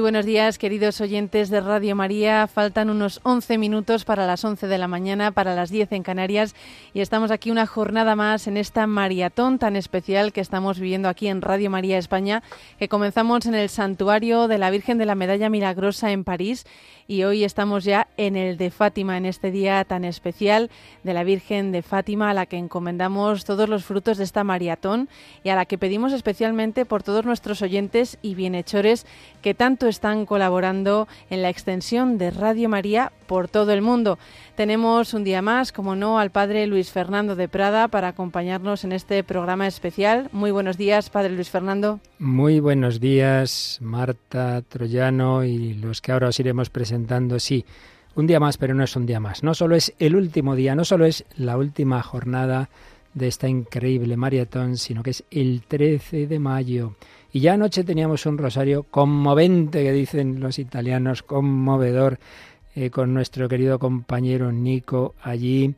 [0.00, 2.46] buenos días, queridos oyentes de Radio María.
[2.46, 6.54] Faltan unos 11 minutos para las 11 de la mañana, para las 10 en Canarias,
[6.94, 11.28] y estamos aquí una jornada más en esta maratón tan especial que estamos viviendo aquí
[11.28, 12.42] en Radio María España,
[12.78, 16.64] que comenzamos en el Santuario de la Virgen de la Medalla Milagrosa en París
[17.06, 20.70] y hoy estamos ya en el de Fátima, en este día tan especial
[21.02, 25.08] de la Virgen de Fátima, a la que encomendamos todos los frutos de esta maratón
[25.42, 29.06] y a la que pedimos especialmente por todos nuestros oyentes y bienhechores
[29.42, 34.18] que tanto están colaborando en la extensión de Radio María por todo el mundo.
[34.54, 38.92] Tenemos un día más, como no, al Padre Luis Fernando de Prada para acompañarnos en
[38.92, 40.28] este programa especial.
[40.32, 42.00] Muy buenos días, Padre Luis Fernando.
[42.18, 46.93] Muy buenos días, Marta Troyano y los que ahora os iremos presentando.
[47.38, 47.64] Sí,
[48.14, 49.42] un día más, pero no es un día más.
[49.42, 52.68] No solo es el último día, no solo es la última jornada
[53.14, 56.96] de esta increíble maratón, sino que es el 13 de mayo.
[57.32, 62.18] Y ya anoche teníamos un rosario conmovente, que dicen los italianos, conmovedor,
[62.76, 65.74] eh, con nuestro querido compañero Nico allí,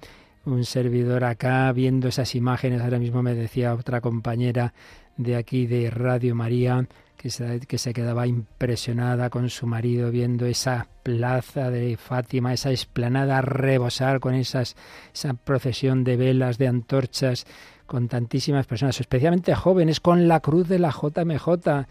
[0.47, 2.81] un servidor acá, viendo esas imágenes.
[2.81, 4.73] Ahora mismo me decía otra compañera
[5.17, 10.47] de aquí de Radio María, que se, que se quedaba impresionada con su marido viendo
[10.47, 14.77] esa plaza de Fátima, esa esplanada rebosar con esas,
[15.15, 17.47] esa procesión de velas, de antorchas
[17.87, 21.87] con tantísimas personas, especialmente jóvenes, con la cruz de la JMJ,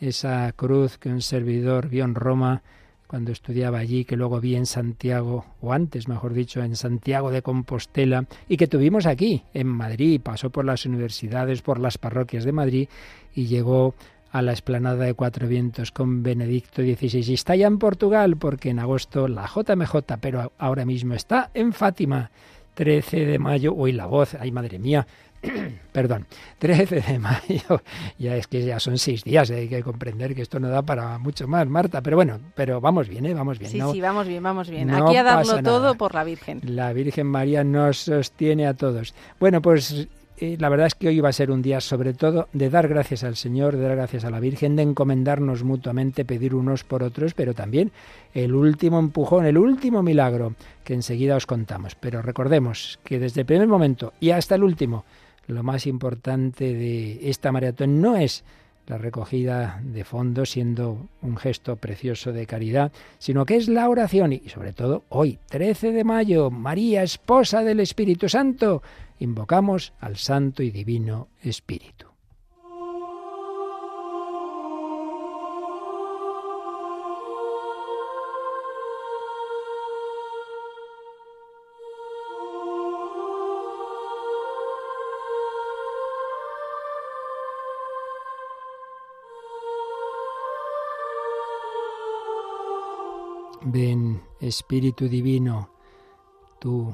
[0.00, 2.62] esa cruz que un servidor vio en Roma
[3.10, 7.42] cuando estudiaba allí, que luego vi en Santiago, o antes, mejor dicho, en Santiago de
[7.42, 12.52] Compostela, y que tuvimos aquí, en Madrid, pasó por las universidades, por las parroquias de
[12.52, 12.88] Madrid,
[13.34, 13.96] y llegó
[14.32, 17.30] a la explanada de Cuatro Vientos con Benedicto XVI.
[17.30, 21.72] Y está ya en Portugal, porque en agosto la JMJ, pero ahora mismo está en
[21.72, 22.30] Fátima.
[22.74, 25.06] 13 de mayo, uy, la voz, ay madre mía,
[25.92, 26.26] perdón,
[26.58, 27.82] 13 de mayo,
[28.18, 31.18] ya es que ya son seis días, hay que comprender que esto no da para
[31.18, 33.34] mucho más, Marta, pero bueno, pero vamos bien, ¿eh?
[33.34, 33.70] vamos bien.
[33.70, 34.90] Sí, sí, vamos bien, vamos bien.
[34.90, 36.60] Aquí a darlo todo por la Virgen.
[36.64, 39.14] La Virgen María nos sostiene a todos.
[39.38, 40.08] Bueno, pues
[40.40, 42.88] eh, la verdad es que hoy va a ser un día sobre todo de dar
[42.88, 47.02] gracias al Señor, de dar gracias a la Virgen, de encomendarnos mutuamente, pedir unos por
[47.02, 47.92] otros, pero también
[48.32, 51.94] el último empujón, el último milagro que enseguida os contamos.
[51.94, 55.04] Pero recordemos que desde el primer momento y hasta el último,
[55.46, 58.42] lo más importante de esta maratón no es
[58.86, 64.32] la recogida de fondos siendo un gesto precioso de caridad, sino que es la oración
[64.32, 68.82] y sobre todo hoy, 13 de mayo, María, esposa del Espíritu Santo,
[69.20, 72.06] invocamos al Santo y Divino Espíritu.
[93.62, 95.70] Ven, Espíritu Divino,
[96.58, 96.92] tú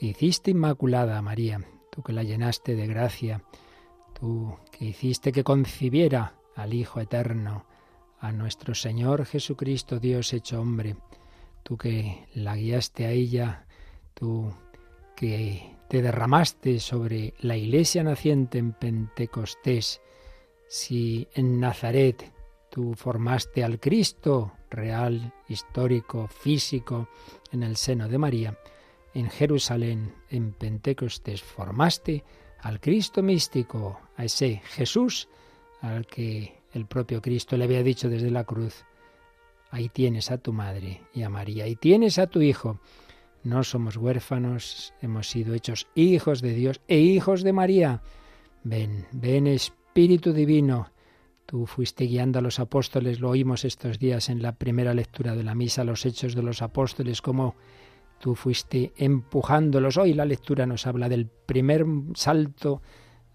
[0.00, 3.42] que hiciste inmaculada María, tú que la llenaste de gracia,
[4.18, 7.66] tú que hiciste que concibiera al Hijo Eterno,
[8.18, 10.96] a nuestro Señor Jesucristo, Dios hecho hombre,
[11.62, 13.66] tú que la guiaste a ella,
[14.14, 14.54] tú
[15.16, 20.00] que te derramaste sobre la iglesia naciente en Pentecostés,
[20.66, 22.32] si en Nazaret
[22.70, 27.10] tú formaste al Cristo, real, histórico, físico,
[27.52, 28.58] en el seno de María,
[29.14, 32.24] en Jerusalén, en Pentecostés, formaste
[32.60, 35.28] al Cristo místico, a ese Jesús
[35.80, 38.84] al que el propio Cristo le había dicho desde la cruz,
[39.70, 42.80] ahí tienes a tu madre y a María, ahí tienes a tu hijo.
[43.42, 48.02] No somos huérfanos, hemos sido hechos hijos de Dios e hijos de María.
[48.62, 50.90] Ven, ven Espíritu Divino,
[51.50, 55.42] Tú fuiste guiando a los apóstoles, lo oímos estos días en la primera lectura de
[55.42, 57.56] la misa, los hechos de los apóstoles, cómo
[58.20, 59.96] tú fuiste empujándolos.
[59.96, 62.82] Hoy la lectura nos habla del primer salto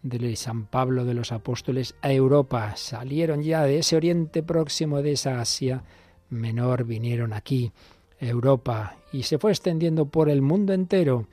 [0.03, 2.75] de San Pablo de los apóstoles a Europa.
[2.77, 5.83] Salieron ya de ese oriente próximo, de esa Asia
[6.29, 7.71] menor, vinieron aquí,
[8.19, 11.27] Europa, y se fue extendiendo por el mundo entero.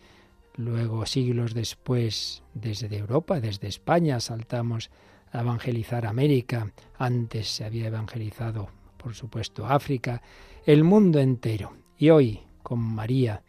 [0.56, 4.90] Luego, siglos después, desde Europa, desde España, saltamos
[5.32, 10.22] evangelizar América, antes se había evangelizado, por supuesto, África,
[10.64, 11.72] el mundo entero.
[11.96, 13.42] Y hoy, con María,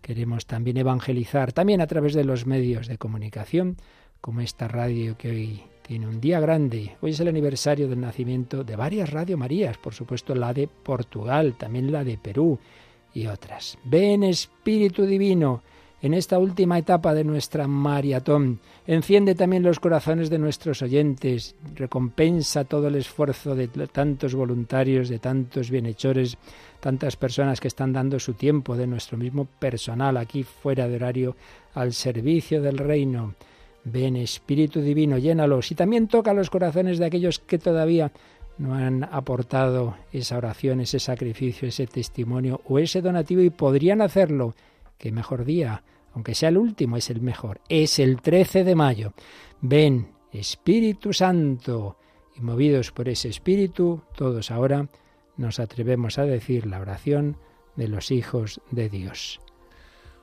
[0.00, 3.76] queremos también evangelizar, también a través de los medios de comunicación,
[4.20, 6.96] como esta radio que hoy tiene un día grande.
[7.00, 11.56] Hoy es el aniversario del nacimiento de varias Radio Marías, por supuesto la de Portugal,
[11.58, 12.58] también la de Perú
[13.12, 13.76] y otras.
[13.84, 15.62] Ven Espíritu Divino,
[16.02, 18.60] en esta última etapa de nuestra maratón.
[18.86, 25.18] Enciende también los corazones de nuestros oyentes, recompensa todo el esfuerzo de tantos voluntarios, de
[25.18, 26.38] tantos bienhechores,
[26.80, 31.36] tantas personas que están dando su tiempo, de nuestro mismo personal aquí fuera de horario,
[31.74, 33.34] al servicio del reino.
[33.84, 38.12] Ven, Espíritu Divino, llénalos y también toca los corazones de aquellos que todavía
[38.58, 44.54] no han aportado esa oración, ese sacrificio, ese testimonio o ese donativo y podrían hacerlo.
[45.00, 45.82] Qué mejor día,
[46.14, 47.62] aunque sea el último, es el mejor.
[47.70, 49.14] Es el 13 de mayo.
[49.62, 51.96] Ven, Espíritu Santo.
[52.36, 54.88] Y movidos por ese Espíritu, todos ahora
[55.38, 57.38] nos atrevemos a decir la oración
[57.76, 59.40] de los hijos de Dios.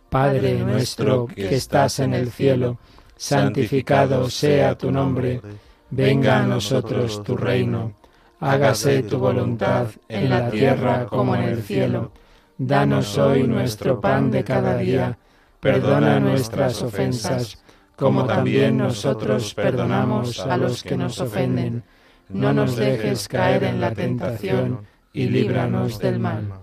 [0.09, 2.77] Padre nuestro que estás en el cielo,
[3.15, 5.41] santificado sea tu nombre,
[5.89, 7.95] venga a nosotros tu reino
[8.39, 12.11] hágase tu voluntad en la tierra como en el cielo.
[12.57, 15.17] Danos hoy nuestro pan de cada día,
[15.59, 17.63] perdona nuestras ofensas,
[17.95, 21.83] como también nosotros perdonamos a los que nos ofenden.
[22.29, 24.81] No nos dejes caer en la tentación
[25.13, 26.61] y líbranos del mal.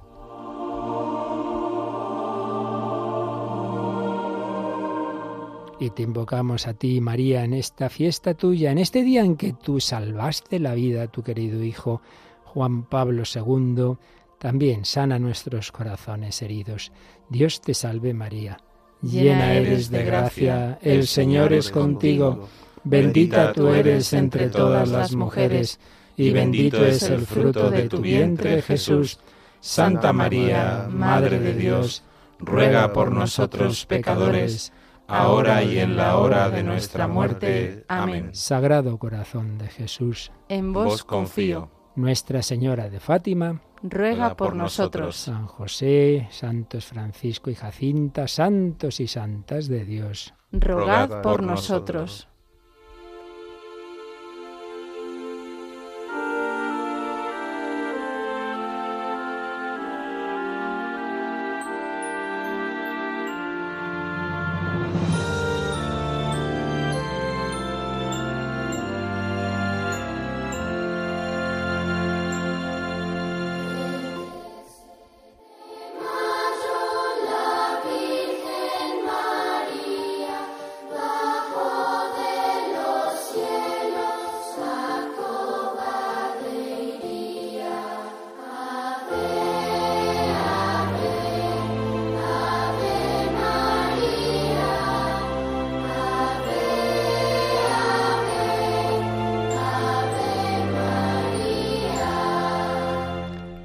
[5.80, 9.52] y te invocamos a ti, María, en esta fiesta tuya, en este día en que
[9.52, 12.00] tú salvaste la vida a tu querido Hijo
[12.44, 13.96] Juan Pablo II.
[14.44, 16.92] También sana nuestros corazones heridos.
[17.30, 18.58] Dios te salve María.
[19.00, 22.46] Llena eres de gracia, el Señor es contigo.
[22.82, 25.80] Bendita tú eres entre todas las mujeres,
[26.14, 29.18] y bendito es el fruto de tu vientre Jesús.
[29.60, 32.02] Santa María, Madre de Dios,
[32.38, 34.74] ruega por nosotros pecadores,
[35.08, 37.86] ahora y en la hora de nuestra muerte.
[37.88, 38.28] Amén.
[38.34, 41.70] Sagrado corazón de Jesús, en vos confío.
[41.96, 45.16] Nuestra Señora de Fátima, ruega por nosotros.
[45.16, 52.28] San José, Santos Francisco y Jacinta, santos y santas de Dios, rogad por nosotros.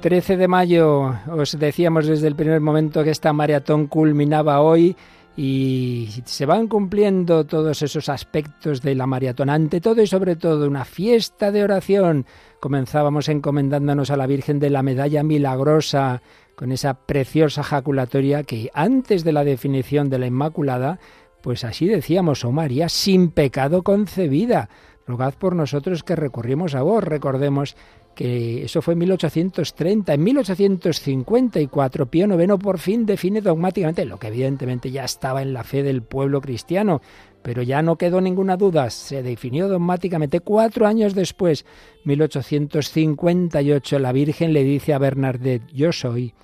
[0.02, 4.96] ...13 de mayo, os decíamos desde el primer momento que esta maratón culminaba hoy
[5.36, 9.50] y se van cumpliendo todos esos aspectos de la maratón.
[9.50, 12.24] Ante todo y sobre todo una fiesta de oración.
[12.60, 16.22] Comenzábamos encomendándonos a la Virgen de la Medalla Milagrosa
[16.56, 20.98] con esa preciosa jaculatoria que antes de la definición de la Inmaculada,
[21.42, 24.70] pues así decíamos, oh María, sin pecado concebida.
[25.06, 27.02] Rogad por nosotros que recurrimos a vos.
[27.02, 27.76] Recordemos
[28.14, 30.14] que eso fue en 1830.
[30.14, 35.64] En 1854 Pío IX por fin define dogmáticamente lo que evidentemente ya estaba en la
[35.64, 37.00] fe del pueblo cristiano,
[37.42, 41.64] pero ya no quedó ninguna duda, se definió dogmáticamente cuatro años después,
[42.04, 46.34] 1858, la Virgen le dice a Bernardet, yo soy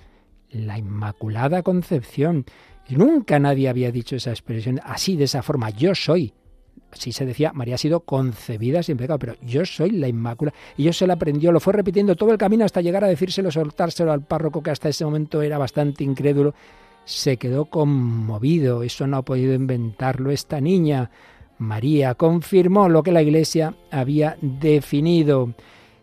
[0.49, 2.45] la Inmaculada Concepción.
[2.89, 6.33] Y nunca nadie había dicho esa expresión así, de esa forma, yo soy
[6.93, 10.53] sí se decía, María ha sido concebida sin pecado, pero yo soy la Inmácula.
[10.77, 13.51] Y yo se la aprendió, lo fue repitiendo todo el camino hasta llegar a decírselo,
[13.51, 16.53] soltárselo al párroco que hasta ese momento era bastante incrédulo.
[17.05, 21.09] Se quedó conmovido, eso no ha podido inventarlo esta niña.
[21.57, 25.53] María confirmó lo que la Iglesia había definido.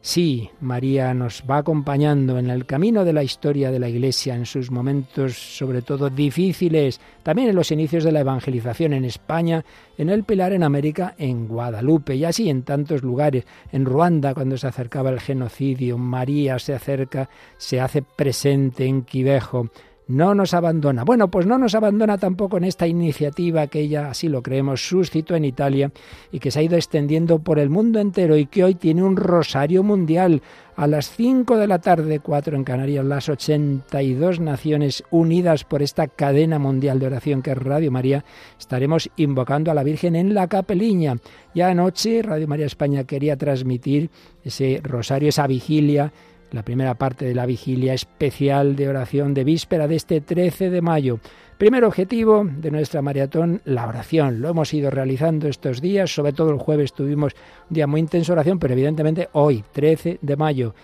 [0.06, 4.44] Sí, María nos va acompañando en el camino de la historia de la Iglesia, en
[4.44, 9.64] sus momentos sobre todo difíciles, también en los inicios de la evangelización en España,
[9.96, 13.46] en el Pilar, en América, en Guadalupe y así en tantos lugares.
[13.73, 19.70] En Ruanda, cuando se acercaba el genocidio, María se acerca, se hace presente en Quivejo
[20.06, 21.04] no nos abandona.
[21.04, 25.34] Bueno, pues no nos abandona tampoco en esta iniciativa que ella, así lo creemos, suscitó
[25.34, 25.90] en Italia
[26.30, 29.16] y que se ha ido extendiendo por el mundo entero y que hoy tiene un
[29.16, 30.42] rosario mundial.
[30.76, 36.08] A las 5 de la tarde, 4 en Canarias, las 82 naciones unidas por esta
[36.08, 38.25] cadena mundial de oración que es Radio María,
[38.58, 41.16] estaremos invocando a la Virgen en la capeliña.
[41.54, 44.11] Ya anoche Radio María España quería transmitir
[44.42, 46.12] ese rosario, esa vigilia
[46.54, 50.80] la primera parte de la vigilia especial de oración de víspera de este 13 de
[50.80, 51.18] mayo.
[51.58, 54.40] Primer objetivo de nuestra maratón, la oración.
[54.40, 57.34] Lo hemos ido realizando estos días, sobre todo el jueves tuvimos
[57.68, 60.75] un día muy intenso de oración, pero evidentemente hoy, 13 de mayo,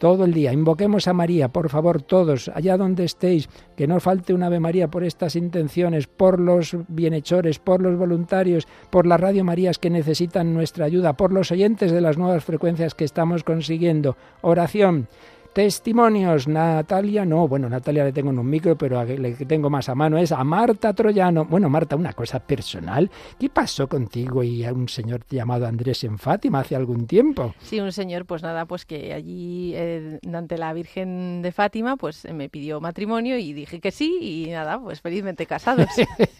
[0.00, 0.52] todo el día.
[0.52, 4.88] Invoquemos a María, por favor, todos, allá donde estéis, que no falte un Ave María
[4.88, 10.54] por estas intenciones, por los bienhechores, por los voluntarios, por las Radio Marías que necesitan
[10.54, 14.16] nuestra ayuda, por los oyentes de las nuevas frecuencias que estamos consiguiendo.
[14.40, 15.06] Oración.
[15.52, 19.88] Testimonios, Natalia, no, bueno, Natalia le tengo en un micro, pero le que tengo más
[19.88, 21.44] a mano es a Marta Troyano.
[21.44, 23.10] Bueno, Marta, una cosa personal.
[23.38, 27.54] ¿Qué pasó contigo y a un señor llamado Andrés en Fátima hace algún tiempo?
[27.62, 32.26] Sí, un señor, pues nada, pues que allí eh, ante la Virgen de Fátima, pues
[32.32, 35.88] me pidió matrimonio y dije que sí y nada, pues felizmente casados.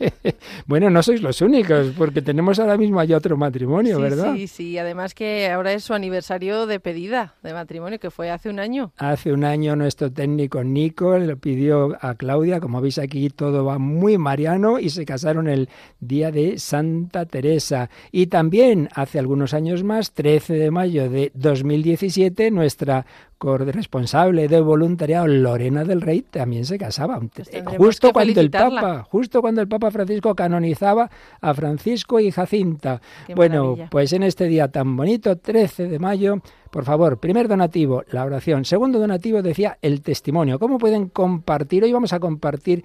[0.67, 4.35] bueno, no sois los únicos, porque tenemos ahora mismo allá otro matrimonio, ¿verdad?
[4.35, 8.49] Sí, sí, además que ahora es su aniversario de pedida de matrimonio, que fue hace
[8.51, 8.93] un año.
[9.01, 13.79] Hace un año nuestro técnico Nico le pidió a Claudia, como veis aquí todo va
[13.79, 17.89] muy mariano y se casaron el día de Santa Teresa.
[18.13, 23.07] Y también hace algunos años más, 13 de mayo de 2017, nuestra
[23.41, 29.41] corresponsable de voluntariado Lorena del Rey también se casaba pues justo cuando el Papa justo
[29.41, 33.01] cuando el Papa Francisco canonizaba a Francisco y Jacinta
[33.35, 38.25] bueno pues en este día tan bonito 13 de mayo por favor, primer donativo, la
[38.25, 38.65] oración.
[38.65, 40.61] Segundo donativo, decía, el testimonio.
[40.61, 41.83] ¿Cómo pueden compartir?
[41.83, 42.85] Hoy vamos a compartir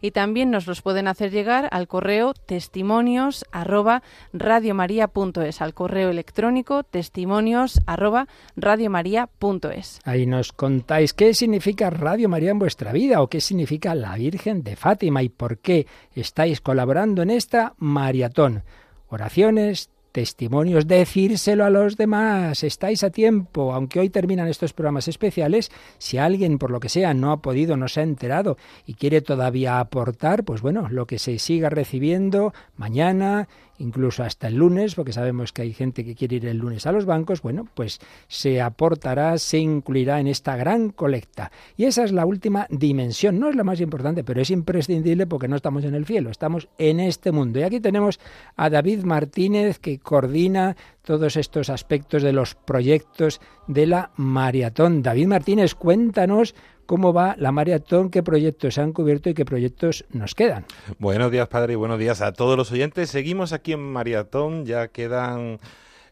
[0.02, 4.04] y también nos los pueden hacer llegar al correo testimonios arroba
[4.34, 10.00] radiomaria.es, al correo electrónico testimonios arroba radiomaria.es.
[10.06, 14.64] Ahí nos contáis qué significa Radio María en vuestra vida o qué significa la Virgen
[14.64, 18.64] de Fátima y por qué estáis colaborando en esta maratón.
[19.10, 25.72] Oraciones, testimonios, decírselo a los demás, estáis a tiempo, aunque hoy terminan estos programas especiales,
[25.98, 28.56] si alguien por lo que sea no ha podido, no se ha enterado
[28.86, 34.56] y quiere todavía aportar, pues bueno, lo que se siga recibiendo mañana incluso hasta el
[34.56, 37.68] lunes, porque sabemos que hay gente que quiere ir el lunes a los bancos, bueno,
[37.74, 41.52] pues se aportará, se incluirá en esta gran colecta.
[41.78, 45.48] Y esa es la última dimensión, no es la más importante, pero es imprescindible porque
[45.48, 47.60] no estamos en el cielo, estamos en este mundo.
[47.60, 48.20] Y aquí tenemos
[48.56, 55.02] a David Martínez que coordina todos estos aspectos de los proyectos de la maratón.
[55.02, 60.06] David Martínez, cuéntanos cómo va la maratón, qué proyectos se han cubierto y qué proyectos
[60.12, 60.66] nos quedan.
[61.00, 63.10] Buenos días, padre, y buenos días a todos los oyentes.
[63.10, 65.60] Seguimos aquí en maratón, ya quedan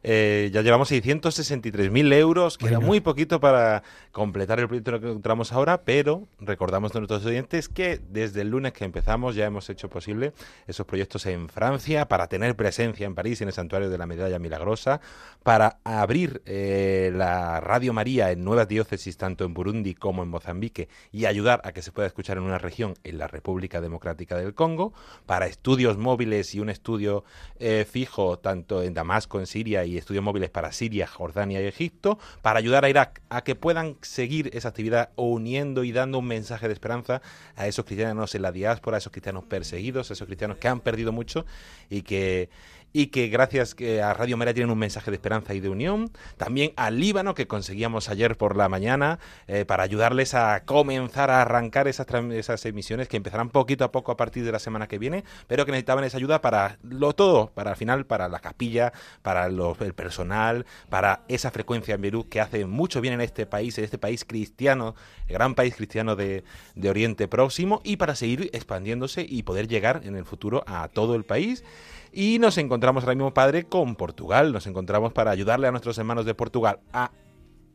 [0.04, 5.84] eh, ya llevamos 663.000 euros, queda muy poquito para completar el proyecto que encontramos ahora,
[5.84, 10.34] pero recordamos a nuestros oyentes que desde el lunes que empezamos ya hemos hecho posible
[10.68, 14.40] esos proyectos en Francia para tener presencia en París en el Santuario de la Medalla
[14.40, 15.02] Milagrosa,
[15.44, 20.90] para abrir eh, la Radio María en nuevas diócesis tanto en Burundi como en Mozambique
[21.12, 24.54] y ayudar a que se pueda escuchar en una región en la República Democrática del
[24.54, 24.94] Congo,
[25.26, 27.24] para estudios móviles y un estudio
[27.60, 32.20] eh, fijo tanto en Damasco, en Siria y estudios móviles para Siria, Jordania y Egipto,
[32.42, 36.68] para ayudar a Irak a que puedan seguir esa actividad uniendo y dando un mensaje
[36.68, 37.22] de esperanza
[37.56, 40.80] a esos cristianos en la diáspora, a esos cristianos perseguidos, a esos cristianos que han
[40.80, 41.46] perdido mucho
[41.90, 42.50] y que
[42.94, 46.12] y que gracias a Radio María tienen un mensaje de esperanza y de unión.
[46.38, 51.42] También al Líbano, que conseguíamos ayer por la mañana, eh, para ayudarles a comenzar a
[51.42, 55.00] arrancar esas, esas emisiones que empezarán poquito a poco a partir de la semana que
[55.00, 58.94] viene, pero que necesitaban esa ayuda para lo todo, para al final, para la capilla,
[59.22, 63.78] para el personal, para esa frecuencia en Beirut que hace mucho bien en este país,
[63.78, 64.96] en este país cristiano,
[65.28, 66.44] el gran país cristiano de,
[66.76, 71.16] de Oriente Próximo, y para seguir expandiéndose y poder llegar en el futuro a todo
[71.16, 71.64] el país.
[72.14, 74.52] Y nos encontramos ahora mismo, padre, con Portugal.
[74.52, 77.12] Nos encontramos para ayudarle a nuestros hermanos de Portugal a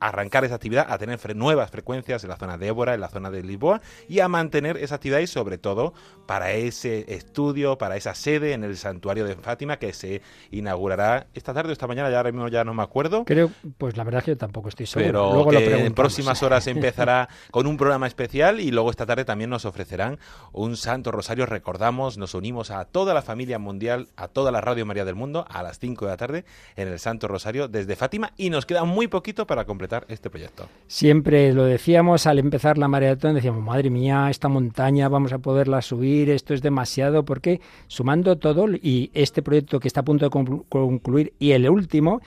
[0.00, 3.30] arrancar esa actividad, a tener nuevas frecuencias en la zona de Évora, en la zona
[3.30, 5.94] de Lisboa y a mantener esa actividad y sobre todo
[6.26, 11.54] para ese estudio, para esa sede en el santuario de Fátima que se inaugurará esta
[11.54, 13.24] tarde o esta mañana, ya ahora mismo ya no me acuerdo.
[13.24, 15.06] Creo, pues la verdad es que yo tampoco estoy seguro.
[15.06, 19.24] Pero luego que en próximas horas empezará con un programa especial y luego esta tarde
[19.24, 20.18] también nos ofrecerán
[20.52, 21.46] un Santo Rosario.
[21.46, 25.46] Recordamos, nos unimos a toda la familia mundial, a toda la Radio María del Mundo
[25.48, 26.44] a las 5 de la tarde
[26.76, 30.68] en el Santo Rosario desde Fátima y nos queda muy poquito para completar este proyecto.
[30.86, 35.82] Siempre lo decíamos al empezar la maratón, decíamos, madre mía, esta montaña vamos a poderla
[35.82, 40.30] subir, esto es demasiado, porque sumando todo y este proyecto que está a punto de
[40.68, 42.20] concluir y el último,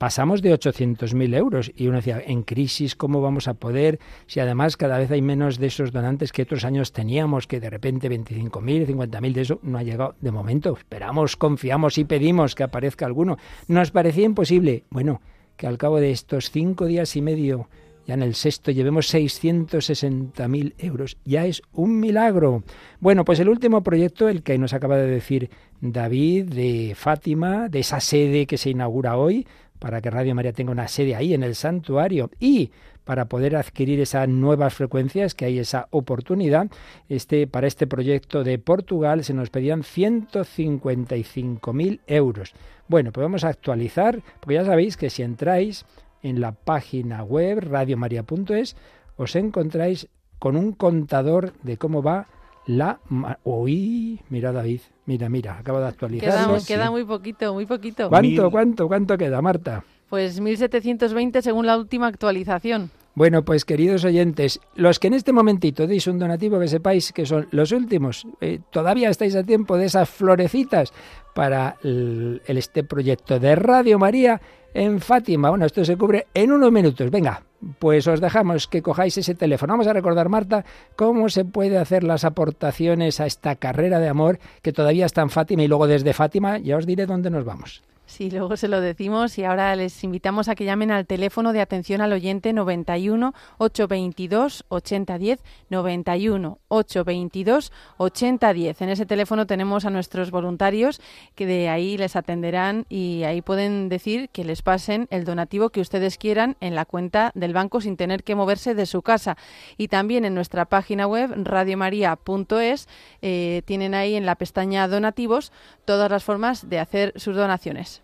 [0.00, 3.98] pasamos de 800.000 euros y uno decía, en crisis, ¿cómo vamos a poder?
[4.26, 7.68] Si además cada vez hay menos de esos donantes que otros años teníamos, que de
[7.68, 10.74] repente 25.000, 50.000 de eso no ha llegado de momento.
[10.74, 13.36] Esperamos, confiamos y pedimos que aparezca alguno.
[13.68, 14.84] Nos parecía imposible.
[14.88, 15.20] Bueno,
[15.60, 17.68] que al cabo de estos cinco días y medio,
[18.06, 21.18] ya en el sexto, llevemos 660.000 euros.
[21.26, 22.64] Ya es un milagro.
[22.98, 25.50] Bueno, pues el último proyecto, el que nos acaba de decir
[25.82, 29.46] David, de Fátima, de esa sede que se inaugura hoy,
[29.78, 32.70] para que Radio María tenga una sede ahí en el santuario y
[33.10, 36.68] para poder adquirir esas nuevas frecuencias, que hay esa oportunidad,
[37.08, 42.52] este, para este proyecto de Portugal se nos pedían 155.000 euros.
[42.86, 45.86] Bueno, pues vamos a actualizar, porque ya sabéis que si entráis
[46.22, 48.76] en la página web radiomaria.es,
[49.16, 50.06] os encontráis
[50.38, 52.28] con un contador de cómo va
[52.64, 53.00] la...
[53.42, 56.46] Uy, mira David, mira, mira, acaba de actualizar.
[56.64, 58.08] Queda, muy poquito, muy poquito.
[58.08, 59.82] ¿Cuánto, cuánto, cuánto queda, Marta?
[60.08, 62.92] Pues 1720 según la última actualización.
[63.14, 67.26] Bueno, pues queridos oyentes, los que en este momentito deis un donativo, que sepáis que
[67.26, 70.92] son los últimos, eh, todavía estáis a tiempo de esas florecitas
[71.34, 74.40] para el, este proyecto de Radio María
[74.74, 75.50] en Fátima.
[75.50, 77.10] Bueno, esto se cubre en unos minutos.
[77.10, 77.42] Venga,
[77.80, 79.72] pues os dejamos que cojáis ese teléfono.
[79.72, 80.64] Vamos a recordar, Marta,
[80.94, 85.30] cómo se puede hacer las aportaciones a esta carrera de amor que todavía está en
[85.30, 87.82] Fátima y luego desde Fátima ya os diré dónde nos vamos.
[88.10, 91.60] Sí, luego se lo decimos y ahora les invitamos a que llamen al teléfono de
[91.60, 95.38] atención al oyente 91 822 8010
[95.70, 98.82] 91 822 8010.
[98.82, 101.00] En ese teléfono tenemos a nuestros voluntarios
[101.36, 105.80] que de ahí les atenderán y ahí pueden decir que les pasen el donativo que
[105.80, 109.36] ustedes quieran en la cuenta del banco sin tener que moverse de su casa.
[109.78, 112.88] Y también en nuestra página web radiomaria.es
[113.22, 115.52] eh, tienen ahí en la pestaña donativos
[115.84, 117.99] todas las formas de hacer sus donaciones.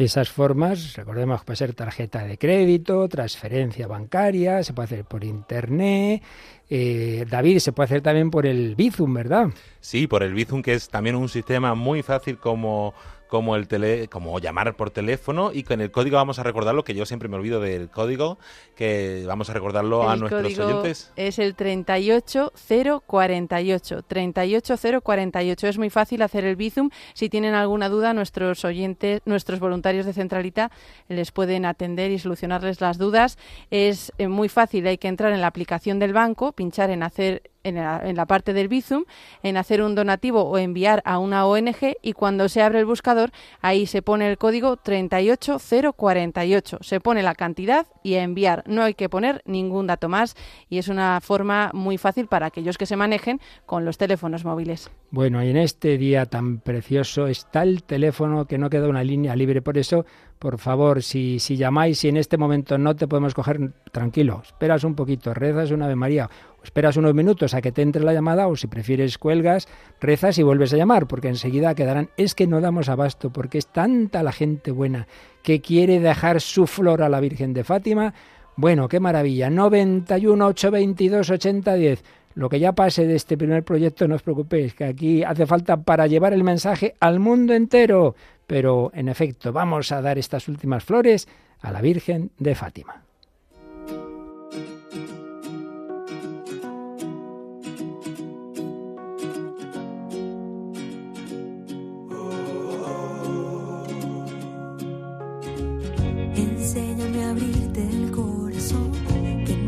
[0.00, 5.24] Esas formas, recordemos que puede ser tarjeta de crédito, transferencia bancaria, se puede hacer por
[5.24, 6.22] internet.
[6.70, 9.48] Eh, David, se puede hacer también por el Bizum, ¿verdad?
[9.80, 12.94] Sí, por el Bizum, que es también un sistema muy fácil como
[13.30, 16.94] como el tele, como llamar por teléfono y con el código vamos a recordarlo, que
[16.94, 18.38] yo siempre me olvido del código,
[18.74, 21.12] que vamos a recordarlo a nuestros oyentes.
[21.16, 25.68] Es el 38048, 38048.
[25.68, 26.90] Es muy fácil hacer el Bizum.
[27.14, 30.72] Si tienen alguna duda, nuestros oyentes, nuestros voluntarios de Centralita
[31.08, 33.38] les pueden atender y solucionarles las dudas.
[33.70, 37.42] Es eh, muy fácil, hay que entrar en la aplicación del banco, pinchar en hacer
[37.64, 39.04] en la, parte del Bizum,
[39.42, 43.30] en hacer un donativo o enviar a una ONG y cuando se abre el buscador,
[43.60, 46.78] ahí se pone el código 38048.
[46.80, 48.64] Se pone la cantidad y a enviar.
[48.66, 50.36] No hay que poner ningún dato más
[50.68, 54.90] y es una forma muy fácil para aquellos que se manejen con los teléfonos móviles.
[55.10, 59.36] Bueno, y en este día tan precioso está el teléfono que no queda una línea
[59.36, 59.60] libre.
[59.60, 60.06] Por eso,
[60.40, 64.82] por favor, si, si llamáis y en este momento no te podemos coger, tranquilo, esperas
[64.84, 66.28] un poquito, rezas una Ave María
[66.62, 69.68] esperas unos minutos a que te entre la llamada o si prefieres cuelgas,
[70.00, 72.10] rezas y vuelves a llamar, porque enseguida quedarán.
[72.16, 75.06] Es que no damos abasto, porque es tanta la gente buena
[75.42, 78.14] que quiere dejar su flor a la Virgen de Fátima.
[78.56, 79.50] Bueno, qué maravilla.
[79.50, 82.04] 91 822 8010.
[82.34, 85.78] Lo que ya pase de este primer proyecto, no os preocupéis, que aquí hace falta
[85.78, 88.14] para llevar el mensaje al mundo entero.
[88.50, 91.28] Pero, en efecto, vamos a dar estas últimas flores
[91.60, 93.04] a la Virgen de Fátima.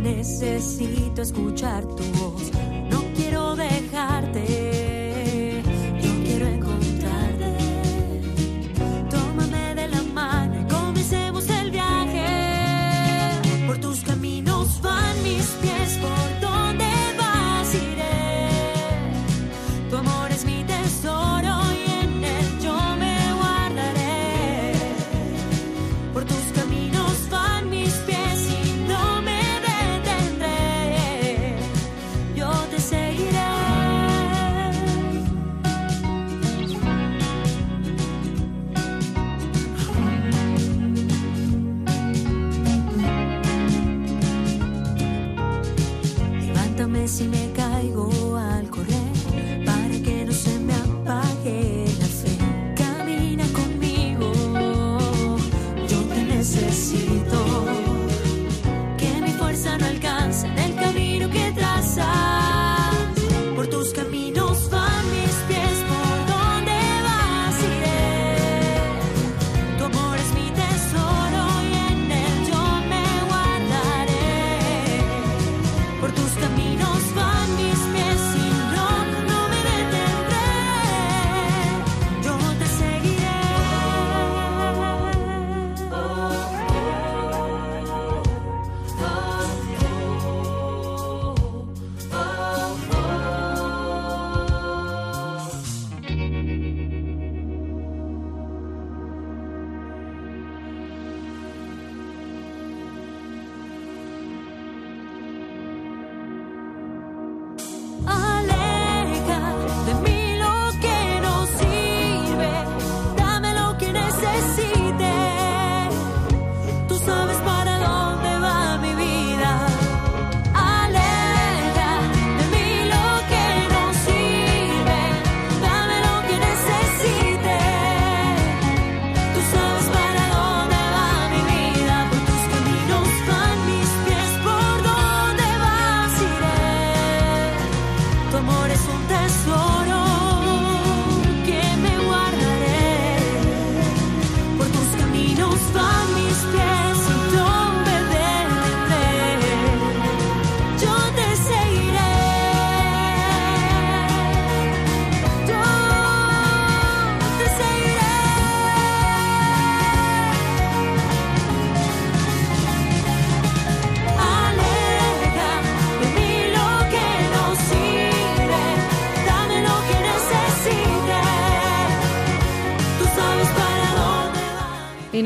[0.03, 2.51] necesito escuchar tu voz.
[2.91, 4.72] No quiero dejarte.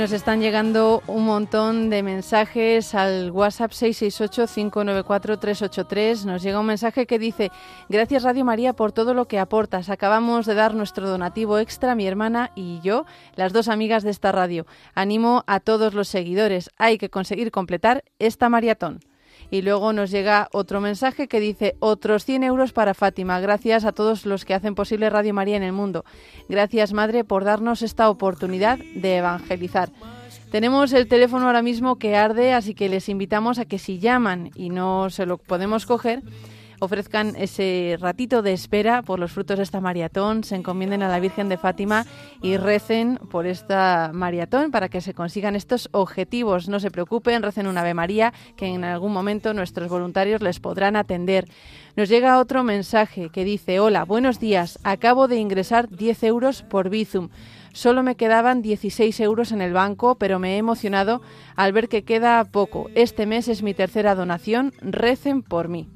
[0.06, 6.26] Nos están llegando un montón de mensajes al WhatsApp 668-594-383.
[6.26, 7.50] Nos llega un mensaje que dice,
[7.88, 9.90] gracias Radio María por todo lo que aportas.
[9.90, 14.30] Acabamos de dar nuestro donativo extra, mi hermana y yo, las dos amigas de esta
[14.30, 14.64] radio.
[14.94, 16.70] Animo a todos los seguidores.
[16.78, 19.00] Hay que conseguir completar esta maratón.
[19.50, 23.40] Y luego nos llega otro mensaje que dice otros 100 euros para Fátima.
[23.40, 26.04] Gracias a todos los que hacen posible Radio María en el mundo.
[26.48, 29.90] Gracias, Madre, por darnos esta oportunidad de evangelizar.
[30.50, 34.50] Tenemos el teléfono ahora mismo que arde, así que les invitamos a que si llaman
[34.54, 36.22] y no se lo podemos coger,
[36.80, 41.20] ofrezcan ese ratito de espera por los frutos de esta maratón, se encomienden a la
[41.20, 42.06] Virgen de Fátima
[42.42, 46.68] y recen por esta maratón para que se consigan estos objetivos.
[46.68, 50.96] No se preocupen, recen una Ave María que en algún momento nuestros voluntarios les podrán
[50.96, 51.46] atender.
[51.96, 56.90] Nos llega otro mensaje que dice, hola, buenos días, acabo de ingresar 10 euros por
[56.90, 57.30] Bizum.
[57.72, 61.20] Solo me quedaban 16 euros en el banco, pero me he emocionado
[61.56, 62.88] al ver que queda poco.
[62.94, 64.72] Este mes es mi tercera donación.
[64.80, 65.86] Recen por mí.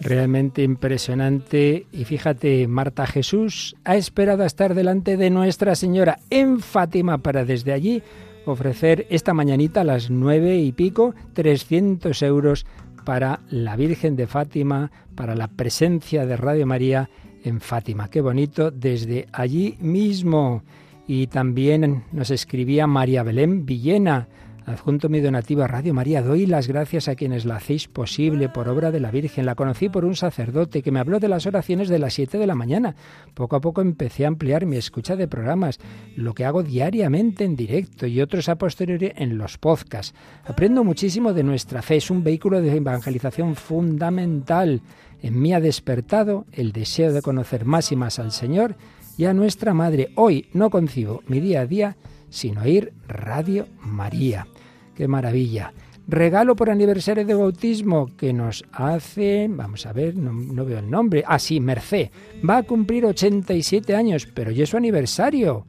[0.00, 1.86] Realmente impresionante.
[1.92, 7.44] Y fíjate, Marta Jesús ha esperado a estar delante de Nuestra Señora en Fátima para
[7.44, 8.02] desde allí
[8.44, 12.66] ofrecer esta mañanita a las nueve y pico 300 euros
[13.04, 17.08] para la Virgen de Fátima, para la presencia de Radio María
[17.44, 18.08] en Fátima.
[18.08, 20.62] Qué bonito desde allí mismo.
[21.08, 24.28] Y también nos escribía María Belén Villena
[24.66, 26.22] Adjunto mi donativo a Radio María.
[26.22, 29.46] Doy las gracias a quienes la hacéis posible por obra de la Virgen.
[29.46, 32.48] La conocí por un sacerdote que me habló de las oraciones de las 7 de
[32.48, 32.96] la mañana.
[33.34, 35.78] Poco a poco empecé a ampliar mi escucha de programas,
[36.16, 40.16] lo que hago diariamente en directo y otros a posteriori en los podcasts.
[40.44, 41.98] Aprendo muchísimo de nuestra fe.
[41.98, 44.82] Es un vehículo de evangelización fundamental.
[45.22, 48.74] En mí ha despertado el deseo de conocer más y más al Señor
[49.16, 50.10] y a nuestra Madre.
[50.16, 51.96] Hoy no concibo mi día a día
[52.30, 54.48] sin oír Radio María.
[54.96, 55.72] Qué maravilla.
[56.08, 61.22] Regalo por aniversario de bautismo que nos hace, vamos a ver, no, veo el nombre.
[61.26, 62.10] Ah, sí, Mercé.
[62.48, 65.66] Va a cumplir 87 años, pero ya es su aniversario.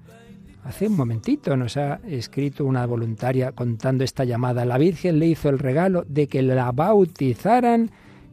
[0.64, 4.64] Hace un momentito nos ha escrito una voluntaria contando esta llamada.
[4.64, 7.90] La Virgen le hizo el regalo de que la bautizaran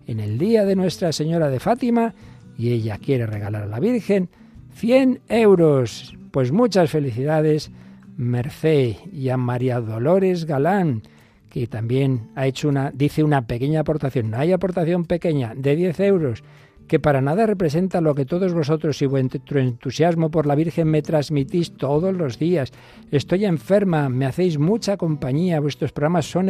[0.07, 2.15] en el día de Nuestra Señora de Fátima
[2.59, 4.29] y ella quiere regalar a la Virgen
[4.75, 6.17] 100 euros.
[6.31, 7.71] Pues muchas felicidades
[8.17, 11.03] Mercé y a María Dolores Galán,
[11.51, 16.01] que también ha hecho una, dice una pequeña aportación, no hay aportación pequeña, de 10
[16.01, 16.45] euros,
[16.89, 21.03] que para nada representa lo que todos vosotros y vuestro entusiasmo por la Virgen me
[21.03, 22.73] transmitís todos los días.
[23.11, 26.49] Estoy enferma, me hacéis mucha compañía, vuestros programas son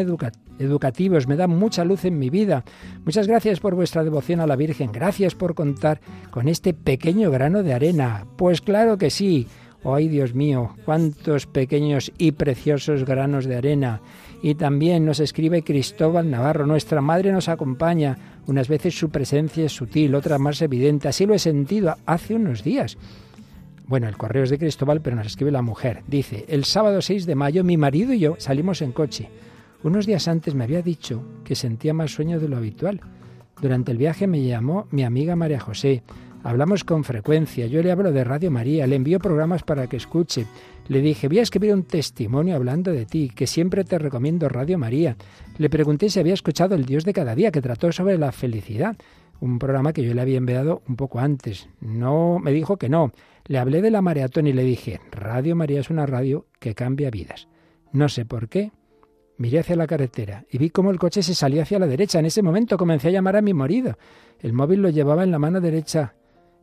[0.59, 2.65] educativos, me dan mucha luz en mi vida.
[3.05, 6.01] Muchas gracias por vuestra devoción a la Virgen, gracias por contar
[6.31, 8.27] con este pequeño grano de arena.
[8.37, 9.47] Pues claro que sí.
[9.85, 10.75] ¡Ay, Dios mío!
[10.85, 14.01] ¡Cuántos pequeños y preciosos granos de arena!
[14.43, 18.17] Y también nos escribe Cristóbal Navarro, nuestra madre nos acompaña.
[18.47, 21.09] Unas veces su presencia es sutil, otras más evidente.
[21.09, 22.97] Así lo he sentido hace unos días.
[23.87, 26.03] Bueno, el correo es de Cristóbal, pero nos escribe la mujer.
[26.07, 29.29] Dice, el sábado 6 de mayo mi marido y yo salimos en coche.
[29.83, 33.03] Unos días antes me había dicho que sentía más sueño de lo habitual.
[33.61, 36.03] Durante el viaje me llamó mi amiga María José.
[36.45, 37.67] Hablamos con frecuencia.
[37.67, 40.45] Yo le hablo de Radio María, le envío programas para que escuche.
[40.89, 44.77] Le dije, voy a escribir un testimonio hablando de ti, que siempre te recomiendo Radio
[44.77, 45.17] María.
[45.57, 48.95] Le pregunté si había escuchado El Dios de cada día, que trató sobre la felicidad,
[49.41, 51.71] un programa que yo le había enviado un poco antes.
[51.81, 53.13] No, me dijo que no.
[53.47, 57.11] Le hablé de la maratón y le dije, Radio María es una radio que cambia
[57.11, 57.49] vidas.
[57.91, 58.71] No sé por qué.
[59.39, 62.19] Miré hacia la carretera y vi cómo el coche se salía hacia la derecha.
[62.19, 63.97] En ese momento comencé a llamar a mi marido.
[64.41, 66.15] El móvil lo llevaba en la mano derecha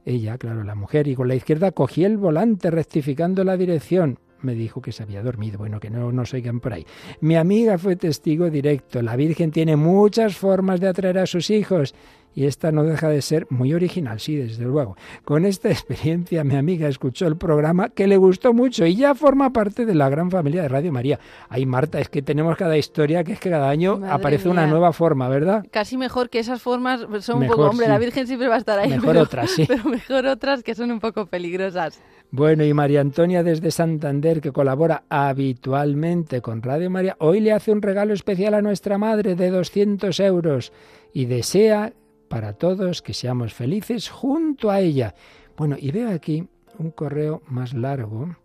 [0.05, 4.19] ella, claro, la mujer, y con la izquierda cogí el volante rectificando la dirección.
[4.41, 6.85] Me dijo que se había dormido, bueno, que no nos oigan por ahí.
[7.19, 9.01] Mi amiga fue testigo directo.
[9.03, 11.93] La Virgen tiene muchas formas de atraer a sus hijos
[12.34, 14.96] y esta no deja de ser muy original, sí, desde luego.
[15.24, 19.52] Con esta experiencia mi amiga escuchó el programa que le gustó mucho y ya forma
[19.52, 21.20] parte de la gran familia de Radio María.
[21.50, 24.94] Ay, Marta, es que tenemos cada historia que es que cada año aparece una nueva
[24.94, 25.65] forma, ¿verdad?
[25.72, 28.80] Casi mejor que esas formas son un poco, hombre, la Virgen siempre va a estar
[28.80, 28.89] ahí.
[28.89, 29.65] Mejor otras, sí.
[29.67, 32.02] Pero mejor otras que son un poco peligrosas.
[32.34, 37.74] Bueno, y María Antonia desde Santander, que colabora habitualmente con Radio María, hoy le hace
[37.74, 40.72] un regalo especial a nuestra madre de 200 euros
[41.13, 41.91] y desea
[42.32, 45.13] para todos, que seamos felices junto a ella.
[45.58, 46.48] Bueno, y veo aquí
[46.80, 48.38] un correo más largo,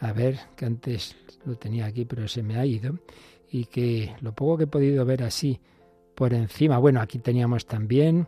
[0.00, 2.98] a ver, que antes lo tenía aquí, pero se me ha ido,
[3.50, 5.60] y que lo poco que he podido ver así
[6.14, 8.26] por encima, bueno, aquí teníamos también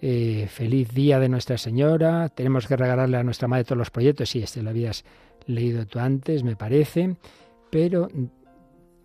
[0.00, 2.28] eh, feliz día de Nuestra Señora.
[2.28, 4.30] Tenemos que regalarle a nuestra madre todos los proyectos.
[4.30, 5.04] Sí, este lo habías
[5.46, 7.16] leído tú antes, me parece.
[7.70, 8.08] Pero